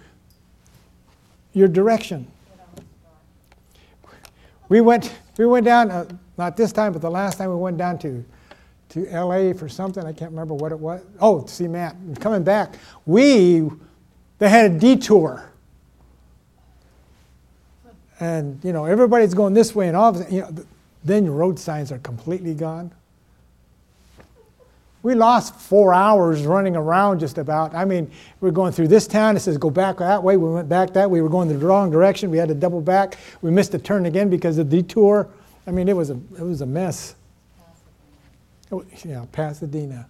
[1.53, 2.27] your direction.
[4.69, 6.05] We went, we went down, uh,
[6.37, 8.23] not this time, but the last time we went down to,
[8.91, 10.05] to LA for something.
[10.05, 11.01] I can't remember what it was.
[11.19, 11.97] Oh, to see Matt.
[12.21, 12.75] Coming back,
[13.07, 13.71] we,
[14.39, 15.51] they had a detour.
[18.21, 20.55] And, you know, everybody's going this way, and all of a sudden, you know,
[21.05, 22.93] then your road signs are completely gone.
[25.03, 27.75] We lost four hours running around just about.
[27.75, 29.35] I mean, we are going through this town.
[29.35, 30.37] It says go back that way.
[30.37, 31.21] We went back that way.
[31.21, 32.31] We were going the wrong direction.
[32.31, 33.17] We had to double back.
[33.41, 35.29] We missed a turn again because of the detour.
[35.67, 37.15] I mean, it was a, it was a mess.
[39.05, 40.07] Yeah, Pasadena.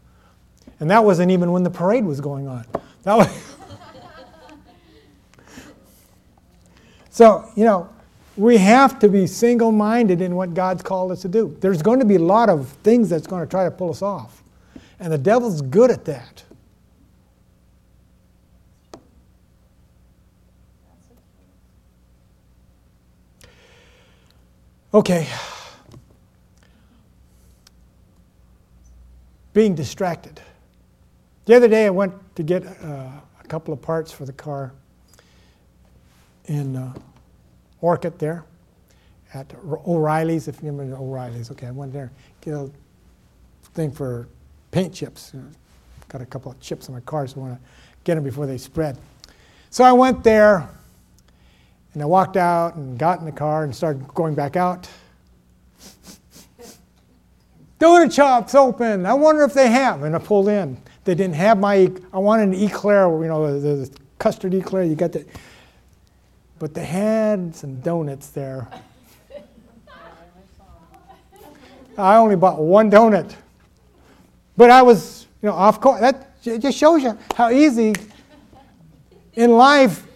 [0.81, 2.67] And that wasn't even when the parade was going on.
[3.05, 3.29] That was
[7.11, 7.89] so, you know,
[8.37, 11.57] we have to be single minded in what God's called us to do.
[11.61, 14.03] There's going to be a lot of things that's going to try to pull us
[14.03, 14.40] off.
[15.01, 16.45] And the devil's good at that.
[24.93, 25.27] Okay.
[29.55, 30.41] Being distracted.
[31.47, 33.09] The other day I went to get uh,
[33.41, 34.73] a couple of parts for the car
[36.45, 36.93] in uh,
[37.81, 38.45] Orcutt there
[39.33, 41.51] at O'Reilly's, if you remember O'Reilly's.
[41.53, 42.71] Okay, I went there, get a
[43.73, 44.29] thing for
[44.71, 45.33] paint chips.
[46.09, 47.69] Got a couple of chips on my car, so I want to
[48.05, 48.99] get them before they spread.
[49.71, 50.69] So I went there,
[51.95, 54.89] and I walked out and got in the car and started going back out.
[57.79, 59.07] Donut shops open.
[59.07, 60.03] I wonder if they have.
[60.03, 60.77] And I pulled in.
[61.05, 61.91] They didn't have my.
[62.13, 64.85] I wanted an eclair, you know, the, the custard eclair.
[64.85, 65.25] You got the.
[66.59, 68.69] But they had some donuts there.
[71.97, 73.35] I only bought one donut.
[74.57, 76.01] But I was, you know, off course.
[76.01, 77.95] That just shows you how easy
[79.35, 80.07] in life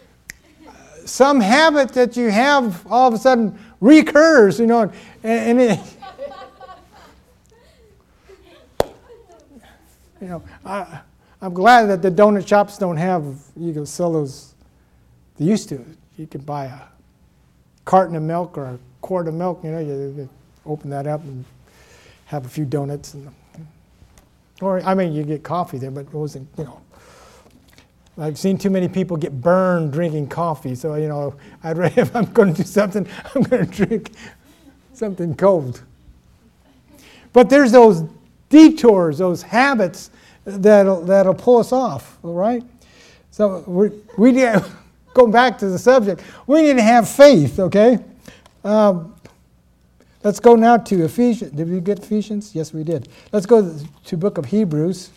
[1.04, 4.82] some habit that you have all of a sudden recurs, you know,
[5.22, 5.80] and, and it,
[10.20, 11.00] you know, I,
[11.42, 13.24] I'm glad that the donut shops don't have,
[13.56, 14.54] you can sell those,
[15.36, 15.84] they used to.
[16.16, 16.80] You could buy a
[17.84, 20.28] carton of milk or a quart of milk, you know, you, you
[20.64, 21.44] open that up and
[22.26, 23.28] have a few donuts and
[24.64, 26.80] or, I mean, you get coffee there, but it wasn't, you know.
[28.16, 32.14] I've seen too many people get burned drinking coffee, so, you know, I'd rather, if
[32.14, 34.12] I'm going to do something, I'm going to drink
[34.92, 35.82] something cold.
[37.32, 38.04] But there's those
[38.48, 40.10] detours, those habits
[40.44, 42.62] that'll, that'll pull us off, all right?
[43.30, 44.32] So we, we
[45.14, 47.98] going back to the subject, we need to have faith, okay?
[48.62, 49.14] Um,
[50.24, 51.52] Let's go now to Ephesians.
[51.52, 52.54] Did we get Ephesians?
[52.54, 53.08] Yes, we did.
[53.30, 55.10] Let's go to book of Hebrews.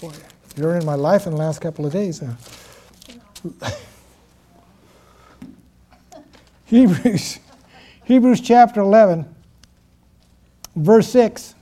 [0.00, 0.12] Boy,
[0.56, 2.22] you're in my life in the last couple of days.
[3.60, 3.70] Huh?
[6.64, 7.38] Hebrews,
[8.04, 9.26] Hebrews chapter 11,
[10.74, 11.54] verse 6.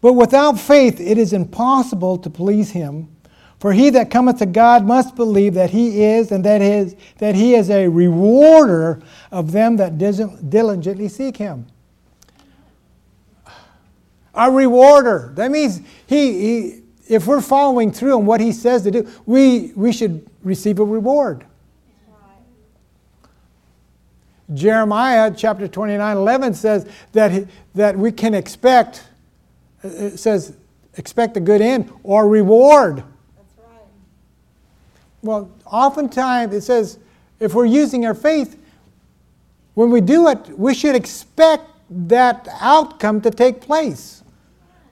[0.00, 3.15] But without faith it is impossible to please him.
[3.58, 7.34] For he that cometh to God must believe that he is, and that, his, that
[7.34, 9.00] he is a rewarder
[9.30, 11.66] of them that diligently seek him.
[14.34, 15.32] A rewarder.
[15.34, 19.72] That means he, he if we're following through on what he says to do, we,
[19.74, 21.46] we should receive a reward.
[24.54, 29.08] Jeremiah chapter 29 11 says that, that we can expect,
[29.82, 30.56] it says,
[30.94, 33.02] expect a good end or reward.
[35.22, 36.98] Well, oftentimes it says
[37.40, 38.58] if we're using our faith,
[39.74, 44.22] when we do it, we should expect that outcome to take place.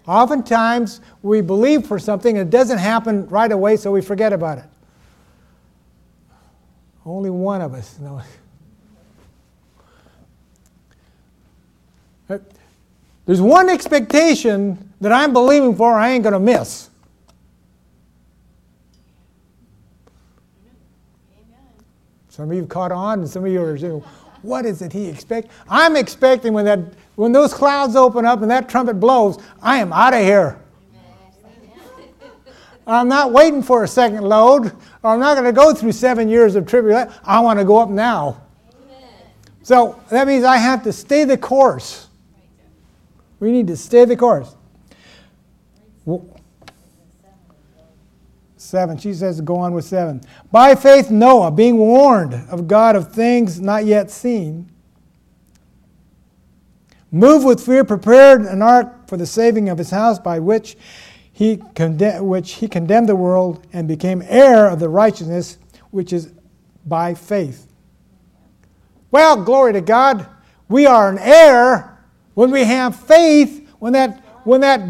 [0.06, 4.58] Oftentimes we believe for something and it doesn't happen right away, so we forget about
[4.58, 4.64] it.
[7.06, 8.22] Only one of us knows.
[13.26, 16.90] There's one expectation that I'm believing for, I ain't going to miss.
[22.34, 24.02] Some of you caught on, and some of you are saying,
[24.42, 26.80] "What is it he expect?" I'm expecting when that
[27.14, 30.58] when those clouds open up and that trumpet blows, I am out of here.
[32.88, 34.72] I'm not waiting for a second load,
[35.04, 37.12] I'm not going to go through seven years of tribulation.
[37.24, 38.42] I want to go up now.
[39.62, 42.08] So that means I have to stay the course.
[43.38, 44.56] We need to stay the course.
[48.64, 48.96] Seven.
[48.96, 50.22] She says, go on with seven.
[50.50, 54.70] By faith, Noah, being warned of God of things not yet seen,
[57.10, 60.78] moved with fear, prepared an ark for the saving of his house, by which
[61.30, 65.58] he, condemned, which he condemned the world and became heir of the righteousness
[65.90, 66.32] which is
[66.86, 67.70] by faith.
[69.10, 70.26] Well, glory to God.
[70.70, 72.02] We are an heir
[72.32, 74.80] when we have faith, when that, when that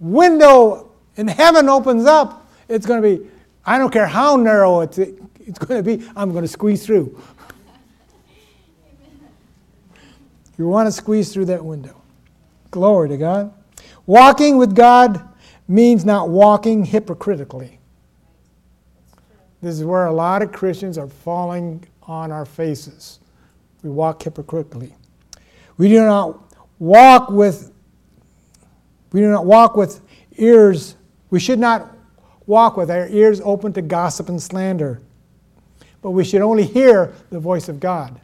[0.00, 3.30] window in heaven opens up, it's going to be,
[3.64, 7.20] I don't care how narrow it's, it's going to be, I'm going to squeeze through.
[10.56, 12.00] You want to squeeze through that window.
[12.70, 13.52] Glory to God.
[14.06, 15.28] Walking with God
[15.66, 17.80] means not walking hypocritically.
[19.60, 23.18] This is where a lot of Christians are falling on our faces.
[23.82, 24.94] We walk hypocritically.
[25.76, 26.38] We do not
[26.78, 27.72] walk with
[29.12, 30.00] we do not walk with
[30.38, 30.96] ears.
[31.34, 31.92] We should not
[32.46, 35.00] walk with our ears open to gossip and slander.
[36.00, 38.20] But we should only hear the voice of God.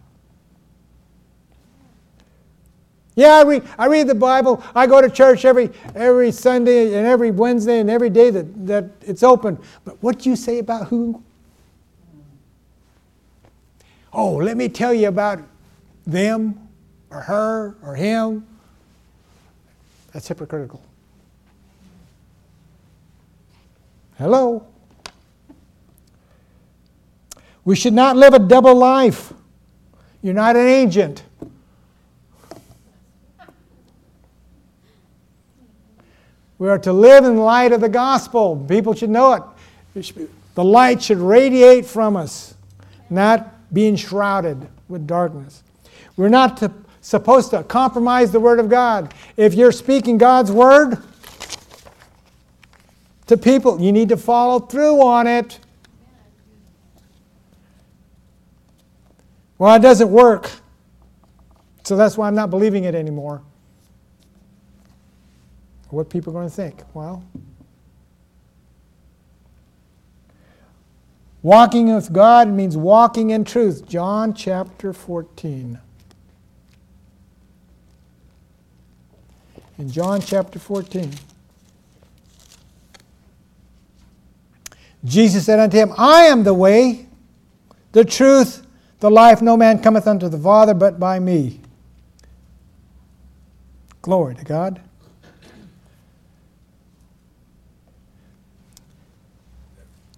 [3.16, 4.62] Yeah, I read, I read the Bible.
[4.76, 8.84] I go to church every, every Sunday and every Wednesday and every day that, that
[9.00, 9.58] it's open.
[9.84, 11.20] But what do you say about who
[14.12, 15.40] Oh, let me tell you about
[16.06, 16.68] them
[17.10, 18.46] or her or him.
[20.12, 20.80] That's hypocritical.
[24.20, 24.66] Hello?
[27.64, 29.32] We should not live a double life.
[30.20, 31.22] You're not an agent.
[36.58, 38.62] We are to live in the light of the gospel.
[38.68, 39.54] People should know
[39.94, 40.26] it.
[40.54, 42.54] The light should radiate from us,
[43.08, 45.62] not being shrouded with darkness.
[46.18, 49.14] We're not to, supposed to compromise the Word of God.
[49.38, 51.02] If you're speaking God's Word
[53.30, 55.60] to people, you need to follow through on it.
[59.56, 60.50] Well, it doesn't work.
[61.84, 63.40] So that's why I'm not believing it anymore.
[65.90, 66.82] What people are going to think?
[66.92, 67.24] Well,
[71.42, 73.88] Walking with God means walking in truth.
[73.88, 75.78] John chapter 14.
[79.78, 81.12] In John chapter 14,
[85.04, 87.06] Jesus said unto him, I am the way,
[87.92, 88.66] the truth,
[89.00, 89.40] the life.
[89.40, 91.60] No man cometh unto the Father but by me.
[94.02, 94.80] Glory to God.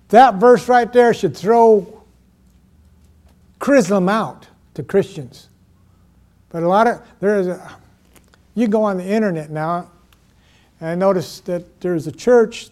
[0.09, 2.03] That verse right there should throw
[3.59, 5.49] Chrislam out to Christians.
[6.51, 7.77] But a lot of, there is a,
[8.55, 9.91] you go on the internet now,
[10.81, 12.69] and notice that there's a church,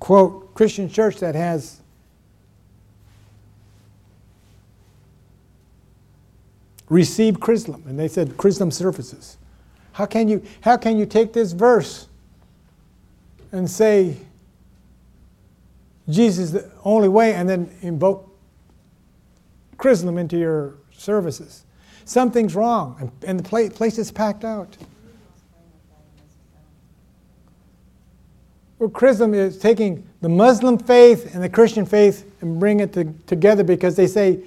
[0.00, 1.80] quote, Christian church that has
[6.88, 9.36] received Chrislam, and they said Chrislam services.
[9.92, 12.08] How can you, how can you take this verse
[13.52, 14.16] and say,
[16.08, 18.26] Jesus is the only way, and then invoke
[19.76, 21.64] Chrislam into your services.
[22.04, 24.76] Something's wrong, and the place is packed out.
[28.80, 33.12] Well, Chrislam is taking the Muslim faith and the Christian faith and bring it to,
[33.26, 34.40] together because they say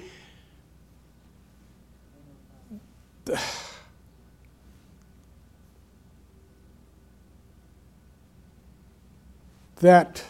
[9.75, 10.23] that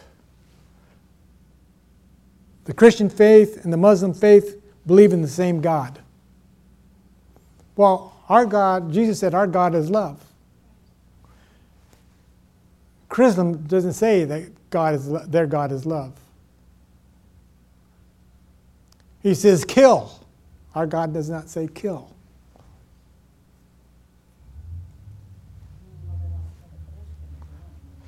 [2.65, 5.99] the Christian faith and the Muslim faith believe in the same God.
[7.77, 10.21] Well, our God, Jesus said, our God is love.
[13.13, 16.13] Chrislam doesn't say that God is, their God is love.
[19.21, 20.19] He says, kill.
[20.73, 22.09] Our God does not say kill.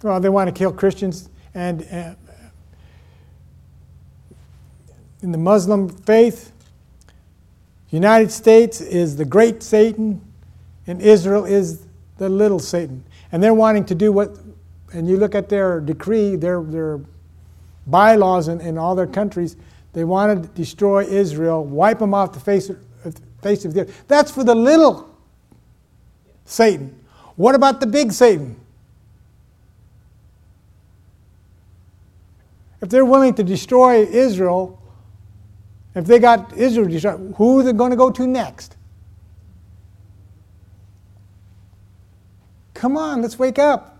[0.01, 2.17] Well, they want to kill Christians and, and
[5.21, 6.51] in the Muslim faith,
[7.89, 10.21] United States is the great Satan,
[10.85, 11.85] and Israel is
[12.17, 13.03] the little Satan.
[13.31, 14.37] And they're wanting to do what,
[14.95, 17.01] and you look at their decree, their, their
[17.85, 19.57] bylaws in, in all their countries,
[19.93, 22.79] they want to destroy Israel, wipe them off the face of,
[23.41, 24.03] face of the earth.
[24.07, 25.09] That's for the little
[26.45, 26.97] Satan.
[27.35, 28.59] What about the big Satan?
[32.81, 34.81] If they're willing to destroy Israel,
[35.93, 38.77] if they got Israel destroyed, who are they going to go to next?
[42.73, 43.94] Come on, let's wake up.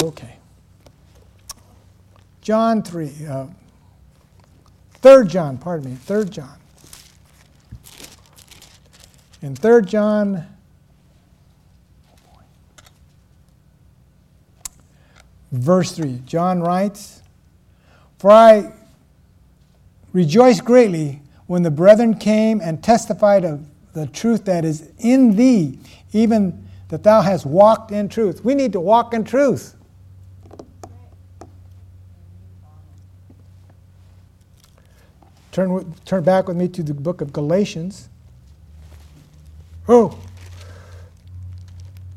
[0.00, 0.36] Okay.
[2.40, 3.12] John 3.
[3.28, 3.46] Uh,
[4.94, 6.58] 3 John, pardon me, 3 John.
[9.42, 10.46] In 3 John,
[15.50, 17.20] verse 3, John writes,
[18.18, 18.72] For I
[20.12, 25.78] rejoice greatly when the brethren came and testified of the truth that is in thee,
[26.12, 28.44] even that thou hast walked in truth.
[28.44, 29.74] We need to walk in truth.
[35.52, 38.08] Turn, turn back with me to the book of Galatians.
[39.86, 40.18] Oh,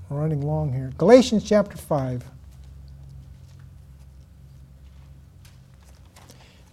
[0.09, 0.93] we're running long here.
[0.97, 2.23] Galatians chapter 5.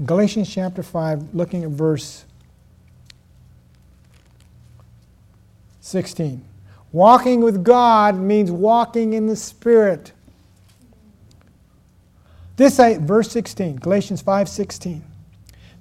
[0.06, 2.24] Galatians chapter 5, looking at verse
[5.80, 6.44] 16.
[6.92, 10.12] Walking with God means walking in the Spirit.
[12.56, 15.04] This I, verse 16, Galatians 5 16.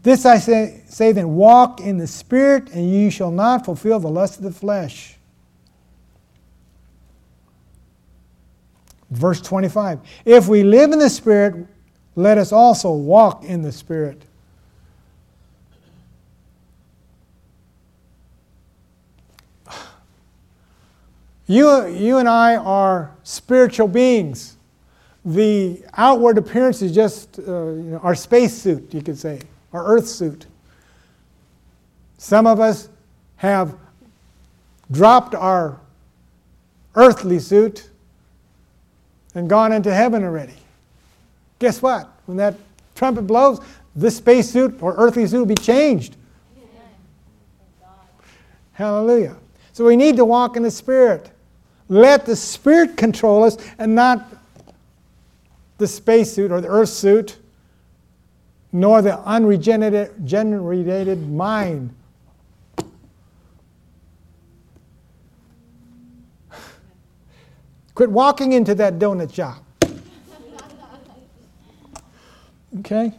[0.03, 4.09] This I say, say then walk in the Spirit, and you shall not fulfill the
[4.09, 5.15] lust of the flesh.
[9.11, 11.67] Verse 25 If we live in the Spirit,
[12.15, 14.23] let us also walk in the Spirit.
[21.47, 24.55] You, you and I are spiritual beings.
[25.25, 29.41] The outward appearance is just uh, you know, our spacesuit, you could say
[29.73, 30.45] our earth suit.
[32.17, 32.89] Some of us
[33.37, 33.75] have
[34.91, 35.79] dropped our
[36.95, 37.89] earthly suit
[39.33, 40.53] and gone into heaven already.
[41.59, 42.09] Guess what?
[42.25, 42.55] When that
[42.95, 43.59] trumpet blows,
[43.95, 46.15] this spacesuit or earthly suit will be changed.
[48.73, 49.35] Hallelujah.
[49.73, 51.31] So we need to walk in the Spirit.
[51.87, 54.27] Let the Spirit control us and not
[55.77, 57.37] the spacesuit or the earth suit
[58.73, 61.93] nor the unregenerated mind.
[67.93, 69.61] Quit walking into that donut shop.
[72.79, 73.11] Okay?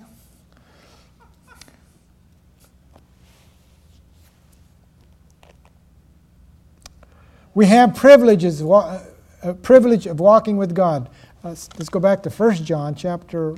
[7.55, 11.11] We have privileges, a uh, privilege of walking with God.
[11.45, 13.57] Let's, let's go back to 1 John chapter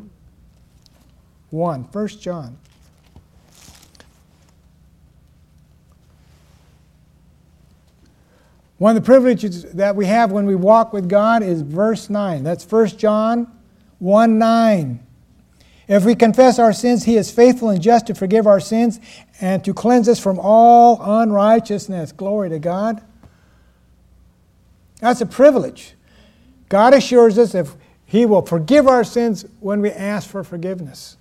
[1.54, 1.82] 1.
[1.84, 2.58] 1 John.
[8.78, 12.42] One of the privileges that we have when we walk with God is verse 9.
[12.42, 13.50] That's 1 John
[14.00, 15.06] 1 9.
[15.86, 18.98] If we confess our sins, He is faithful and just to forgive our sins
[19.40, 22.12] and to cleanse us from all unrighteousness.
[22.12, 23.02] Glory to God.
[24.98, 25.94] That's a privilege.
[26.68, 31.16] God assures us if He will forgive our sins when we ask for forgiveness.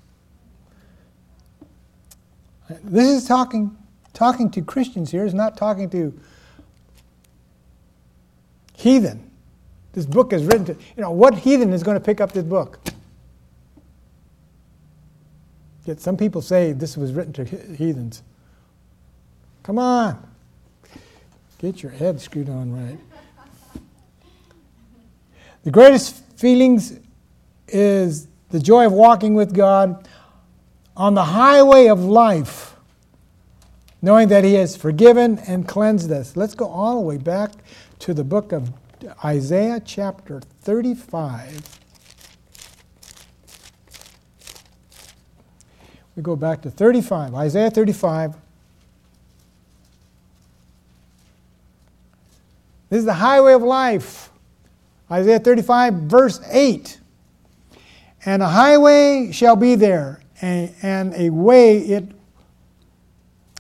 [2.84, 3.78] This is talking,
[4.14, 6.18] talking to Christians here, is not talking to
[8.76, 9.30] heathen.
[9.94, 12.44] This book is written to, you know, what heathen is going to pick up this
[12.44, 12.80] book?
[15.86, 18.24] Yet some people say this was written to heathens.
[19.64, 20.28] Come on.
[21.60, 23.00] Get your head screwed on right.
[25.64, 27.00] The greatest feelings
[27.70, 30.08] is the joy of walking with God
[30.96, 32.76] on the highway of life,
[34.02, 36.36] knowing that He has forgiven and cleansed us.
[36.36, 37.52] Let's go all the way back
[38.00, 38.72] to the book of
[39.24, 41.80] Isaiah, chapter 35.
[46.16, 48.36] We go back to 35, Isaiah 35.
[52.90, 54.30] This is the highway of life.
[55.10, 57.00] Isaiah 35, verse 8.
[58.26, 62.04] And a highway shall be there, and, and a way it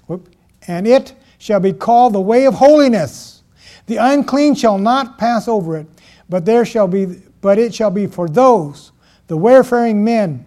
[0.08, 0.30] whoop,
[0.68, 3.44] and it shall be called the way of holiness.
[3.86, 5.88] The unclean shall not pass over it,
[6.28, 8.94] but there shall be but it shall be for those,
[9.28, 10.46] the wayfaring men,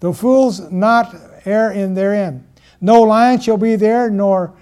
[0.00, 1.14] The fools not
[1.46, 2.46] err in therein.
[2.80, 4.52] No lion shall be there, nor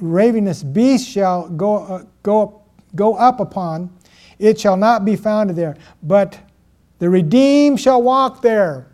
[0.00, 2.62] ravenous beast shall go, uh, go,
[2.96, 3.90] go up upon.
[4.40, 5.76] It shall not be found there.
[6.02, 6.38] But
[6.98, 8.88] the redeemed shall walk there.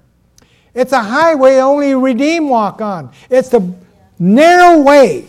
[0.75, 3.13] It's a highway only redeemed walk on.
[3.29, 3.75] It's the
[4.19, 5.27] narrow way.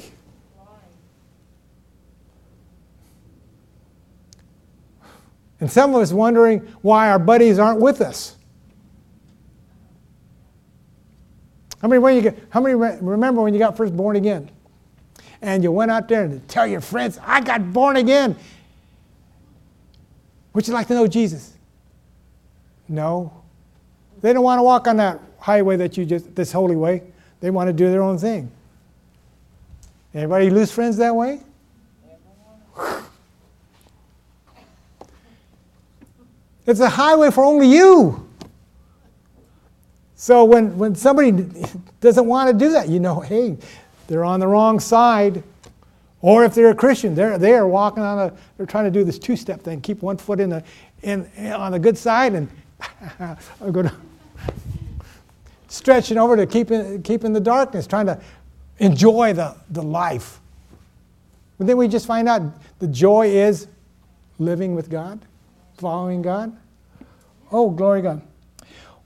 [5.59, 8.35] And some of us wondering why our buddies aren't with us.
[11.81, 14.49] How many, when you get, how many remember when you got first born again?
[15.41, 18.37] And you went out there and tell your friends, I got born again.
[20.53, 21.53] Would you like to know Jesus?
[22.87, 23.33] No.
[24.21, 27.03] They don't want to walk on that highway that you just, this holy way.
[27.41, 28.49] They want to do their own thing.
[30.13, 31.41] Anybody lose friends that way?
[36.65, 38.25] It's a highway for only you.
[40.15, 41.45] So when, when somebody
[41.99, 43.57] doesn't want to do that, you know, hey,
[44.07, 45.43] they're on the wrong side.
[46.21, 49.03] Or if they're a Christian, they're, they are walking on a, they're trying to do
[49.03, 50.63] this two step thing, keep one foot in the,
[51.01, 52.49] in, on the good side and
[53.19, 53.35] i
[53.71, 53.91] go to,
[55.73, 58.21] stretching over to keep in, keep in the darkness, trying to
[58.77, 60.39] enjoy the, the life.
[61.57, 62.41] But then we just find out
[62.79, 63.67] the joy is
[64.37, 65.19] living with God
[65.77, 66.55] following God?
[67.51, 68.21] Oh, glory God.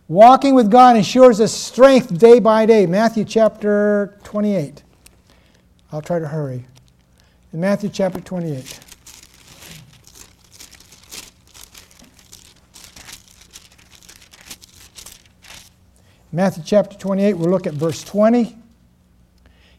[0.08, 2.86] Walking with God ensures us strength day by day.
[2.86, 4.84] Matthew chapter 28.
[5.92, 6.66] I'll try to hurry.
[7.52, 8.87] In Matthew chapter 28.
[16.38, 18.56] Matthew chapter 28, we'll look at verse 20.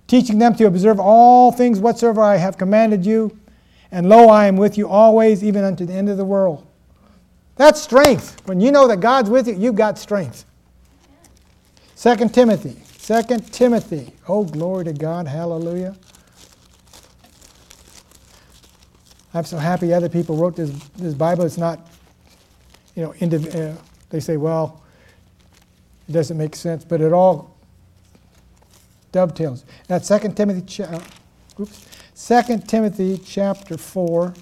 [0.08, 3.38] Teaching them to observe all things whatsoever I have commanded you,
[3.92, 6.66] and lo, I am with you always, even unto the end of the world.
[7.54, 8.42] That's strength.
[8.48, 10.46] When you know that God's with you, you've got strength.
[11.96, 12.76] 2 Timothy.
[13.02, 14.12] 2 Timothy.
[14.26, 15.28] Oh, glory to God.
[15.28, 15.94] Hallelujah.
[19.32, 21.44] I'm so happy other people wrote this, this Bible.
[21.44, 21.88] It's not,
[22.96, 23.80] you know, indiv- uh,
[24.10, 24.82] they say, well,
[26.08, 27.54] it doesn't make sense, but it all
[29.12, 29.64] dovetails.
[29.86, 31.00] That's 2 Timothy, cha- uh,
[31.60, 31.86] oops,
[32.26, 34.34] 2 Timothy chapter 4.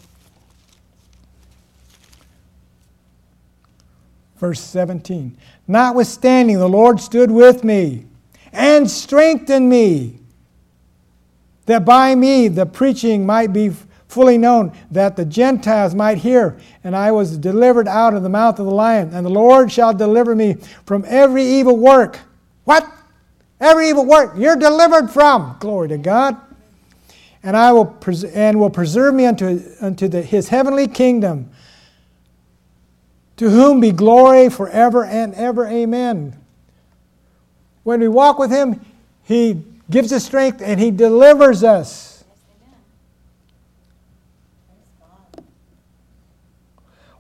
[4.36, 5.36] Verse 17
[5.66, 8.06] Notwithstanding, the Lord stood with me
[8.52, 10.20] and strengthened me,
[11.64, 13.72] that by me the preaching might be
[14.08, 16.58] fully known, that the Gentiles might hear.
[16.84, 19.92] And I was delivered out of the mouth of the lion, and the Lord shall
[19.92, 20.54] deliver me
[20.84, 22.20] from every evil work.
[22.64, 22.86] What?
[23.60, 25.56] Every evil work you're delivered from.
[25.60, 26.36] Glory to God.
[27.42, 31.50] And I will pres- and will preserve me unto, unto the, his heavenly kingdom
[33.36, 35.66] to whom be glory forever and ever.
[35.66, 36.36] Amen.
[37.82, 38.84] When we walk with Him,
[39.22, 42.15] He gives us strength and He delivers us.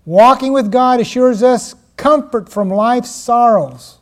[0.06, 3.98] Walking with God assures us comfort from life's sorrows.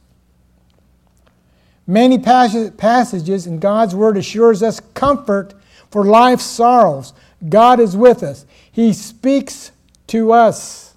[1.86, 5.54] Many passages in God's Word assures us comfort
[5.90, 7.12] for life's sorrows.
[7.48, 8.46] God is with us.
[8.70, 9.72] He speaks
[10.08, 10.94] to us.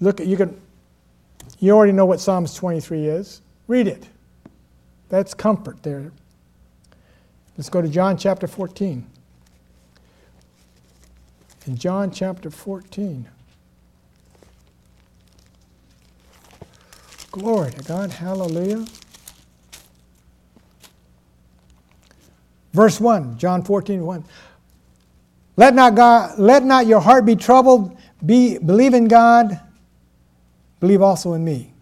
[0.00, 0.60] Look, you can.
[1.58, 3.40] You already know what Psalms 23 is.
[3.66, 4.08] Read it.
[5.08, 6.12] That's comfort there.
[7.56, 9.06] Let's go to John chapter 14.
[11.66, 13.28] In John chapter 14.
[17.36, 18.10] Glory to God.
[18.10, 18.86] Hallelujah.
[22.72, 24.24] Verse 1, John 14, 1.
[25.56, 27.96] Let not, God, let not your heart be troubled.
[28.24, 29.60] Be, believe in God
[30.80, 31.72] believe also in me.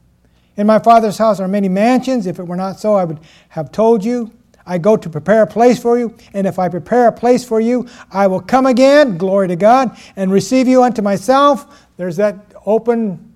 [0.56, 2.26] In my Father's house are many mansions.
[2.26, 4.32] If it were not so, I would have told you.
[4.66, 7.60] I go to prepare a place for you, and if I prepare a place for
[7.60, 11.86] you, I will come again, glory to God, and receive you unto myself.
[11.98, 13.33] There's that open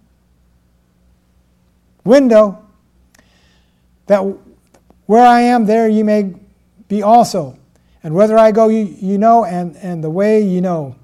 [2.09, 2.65] window
[4.07, 4.21] that
[5.07, 6.35] where I am, there you may
[6.89, 7.59] be also.
[8.03, 10.97] And whether I go, you, you know, and, and the way you know.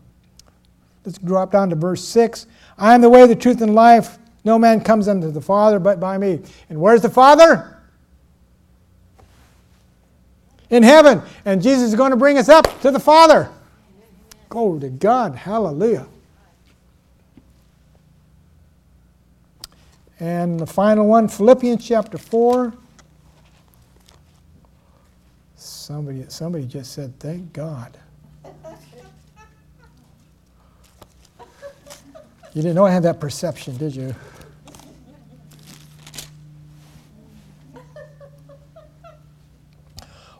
[1.04, 2.46] Let's drop down to verse 6.
[2.78, 4.18] I am the way, the truth, and life.
[4.44, 6.40] No man comes unto the Father but by me.
[6.68, 7.78] And where's the Father?
[10.70, 11.22] In heaven.
[11.44, 13.50] And Jesus is going to bring us up to the Father.
[14.48, 15.34] Glory to God.
[15.34, 16.06] Hallelujah.
[20.24, 22.72] And the final one, Philippians chapter 4.
[25.54, 27.98] Somebody, somebody just said, Thank God.
[32.54, 34.14] You didn't know I had that perception, did you?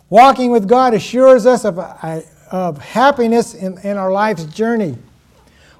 [0.08, 4.96] Walking with God assures us of, of happiness in, in our life's journey.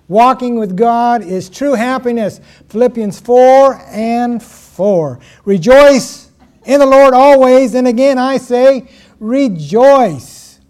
[0.09, 2.41] Walking with God is true happiness.
[2.69, 5.19] Philippians 4 and 4.
[5.45, 6.31] Rejoice
[6.65, 7.75] in the Lord always.
[7.75, 8.89] And again, I say,
[9.19, 10.61] rejoice.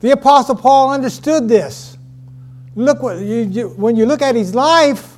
[0.00, 1.96] The Apostle Paul understood this.
[2.74, 5.16] Look what you, you, when you look at his life,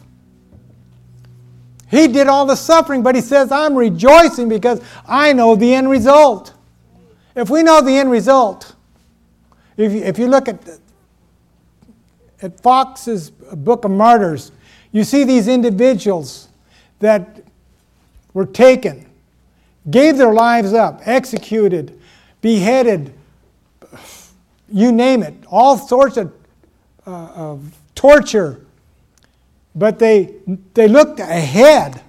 [1.88, 5.88] he did all the suffering, but he says, I'm rejoicing because I know the end
[5.88, 6.52] result.
[7.36, 8.74] If we know the end result,
[9.76, 10.60] if you, if you look at,
[12.44, 14.52] at Fox's Book of Martyrs,
[14.92, 16.48] you see these individuals
[16.98, 17.42] that
[18.34, 19.06] were taken,
[19.90, 21.98] gave their lives up, executed,
[22.42, 23.14] beheaded,
[24.68, 26.34] you name it, all sorts of,
[27.06, 28.60] uh, of torture.
[29.74, 30.34] But they,
[30.74, 32.02] they looked ahead.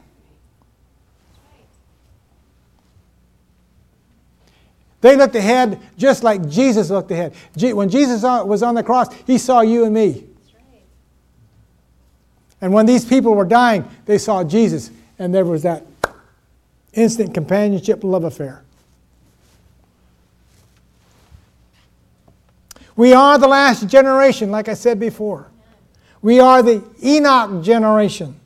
[5.06, 7.36] They looked ahead just like Jesus looked ahead.
[7.62, 10.24] When Jesus was on the cross, he saw you and me.
[12.60, 14.90] And when these people were dying, they saw Jesus,
[15.20, 15.86] and there was that
[16.94, 18.64] instant companionship love affair.
[22.96, 25.52] We are the last generation, like I said before.
[26.24, 28.40] We are the Enoch generation.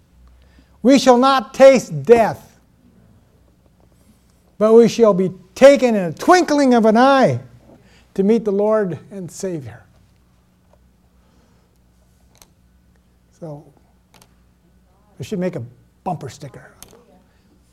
[0.81, 2.59] We shall not taste death,
[4.57, 7.37] but we shall be taken in a twinkling of an eye
[8.13, 9.83] to meet the Lord and Savior.
[13.37, 13.65] So,
[15.17, 15.63] we should make a
[16.05, 16.71] bumper sticker.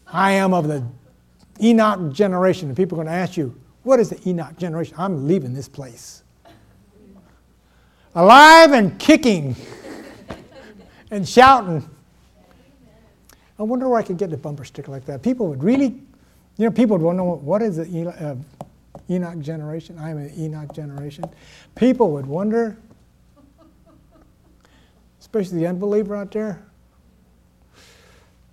[0.05, 0.85] I am of the
[1.63, 2.67] Enoch generation.
[2.67, 4.97] And people are going to ask you, what is the Enoch generation?
[4.99, 6.25] I'm leaving this place.
[8.17, 9.55] Alive and kicking
[11.13, 11.89] and shouting.
[13.61, 15.23] I wonder where I could get a bumper sticker like that.
[15.23, 16.01] People would really
[16.57, 18.35] you know, people don't know what is the uh,
[19.11, 19.99] Enoch generation.
[19.99, 21.25] I'm an Enoch generation.
[21.75, 22.77] People would wonder,
[25.21, 26.63] especially the unbeliever out there.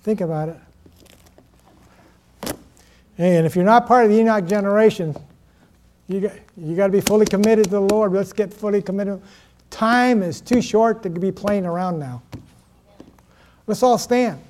[0.02, 0.58] Think about it.
[3.18, 5.16] And if you're not part of the Enoch generation,
[6.08, 8.12] you got, you got to be fully committed to the Lord.
[8.12, 9.22] Let's get fully committed.
[9.70, 12.22] Time is too short to be playing around now.
[13.66, 14.42] Let's all stand.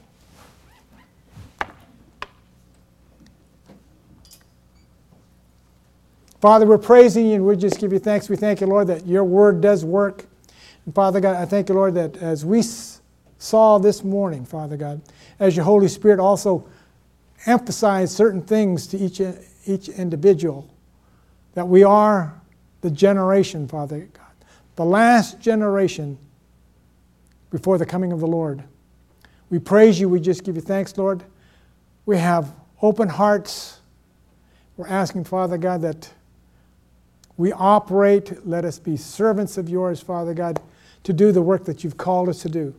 [6.43, 8.27] Father, we're praising you and we just give you thanks.
[8.27, 10.25] We thank you, Lord, that your word does work.
[10.85, 12.61] And Father God, I thank you, Lord, that as we
[13.37, 15.01] saw this morning, Father God,
[15.39, 16.67] as your Holy Spirit also
[17.45, 19.21] emphasized certain things to each,
[19.65, 20.69] each individual,
[21.53, 22.33] that we are
[22.81, 26.17] the generation, Father God, the last generation
[27.51, 28.65] before the coming of the Lord.
[29.49, 30.09] We praise you.
[30.09, 31.23] We just give you thanks, Lord.
[32.05, 33.79] We have open hearts.
[34.75, 36.11] We're asking, Father God, that
[37.37, 40.61] we operate, let us be servants of yours, Father God,
[41.03, 42.75] to do the work that you've called us to do.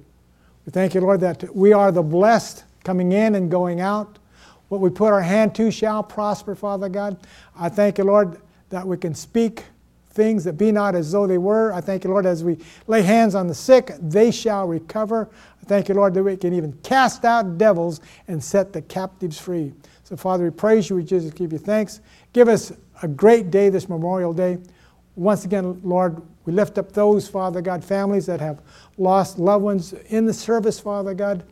[0.65, 4.19] We thank you, Lord, that we are the blessed coming in and going out.
[4.69, 7.19] What we put our hand to shall prosper, Father God.
[7.59, 8.41] I thank you, Lord,
[8.71, 9.65] that we can speak
[10.11, 11.73] things that be not as though they were.
[11.73, 15.29] I thank you, Lord, as we lay hands on the sick, they shall recover.
[15.61, 19.39] I thank you, Lord, that we can even cast out devils and set the captives
[19.39, 19.73] free.
[20.05, 20.97] So, Father, we praise you.
[20.97, 22.01] We just give you thanks.
[22.33, 22.73] Give us
[23.05, 24.59] a great day this Memorial Day.
[25.15, 28.61] Once again, Lord, we lift up those, Father God, families that have
[28.97, 31.45] lost loved ones in the service, Father God.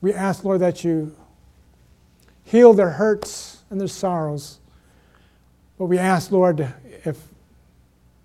[0.00, 1.14] We ask, Lord, that you
[2.44, 4.58] heal their hurts and their sorrows.
[5.78, 7.16] But we ask, Lord, if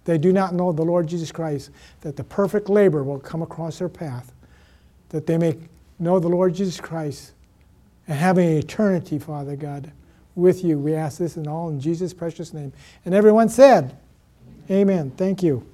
[0.05, 1.69] they do not know the Lord Jesus Christ,
[2.01, 4.33] that the perfect labor will come across their path,
[5.09, 5.57] that they may
[5.99, 7.33] know the Lord Jesus Christ
[8.07, 9.91] and have an eternity, Father God
[10.37, 10.77] with you.
[10.79, 12.71] We ask this and all in Jesus' precious name.
[13.03, 13.97] And everyone said,
[14.69, 15.11] Amen.
[15.11, 15.65] Thank you.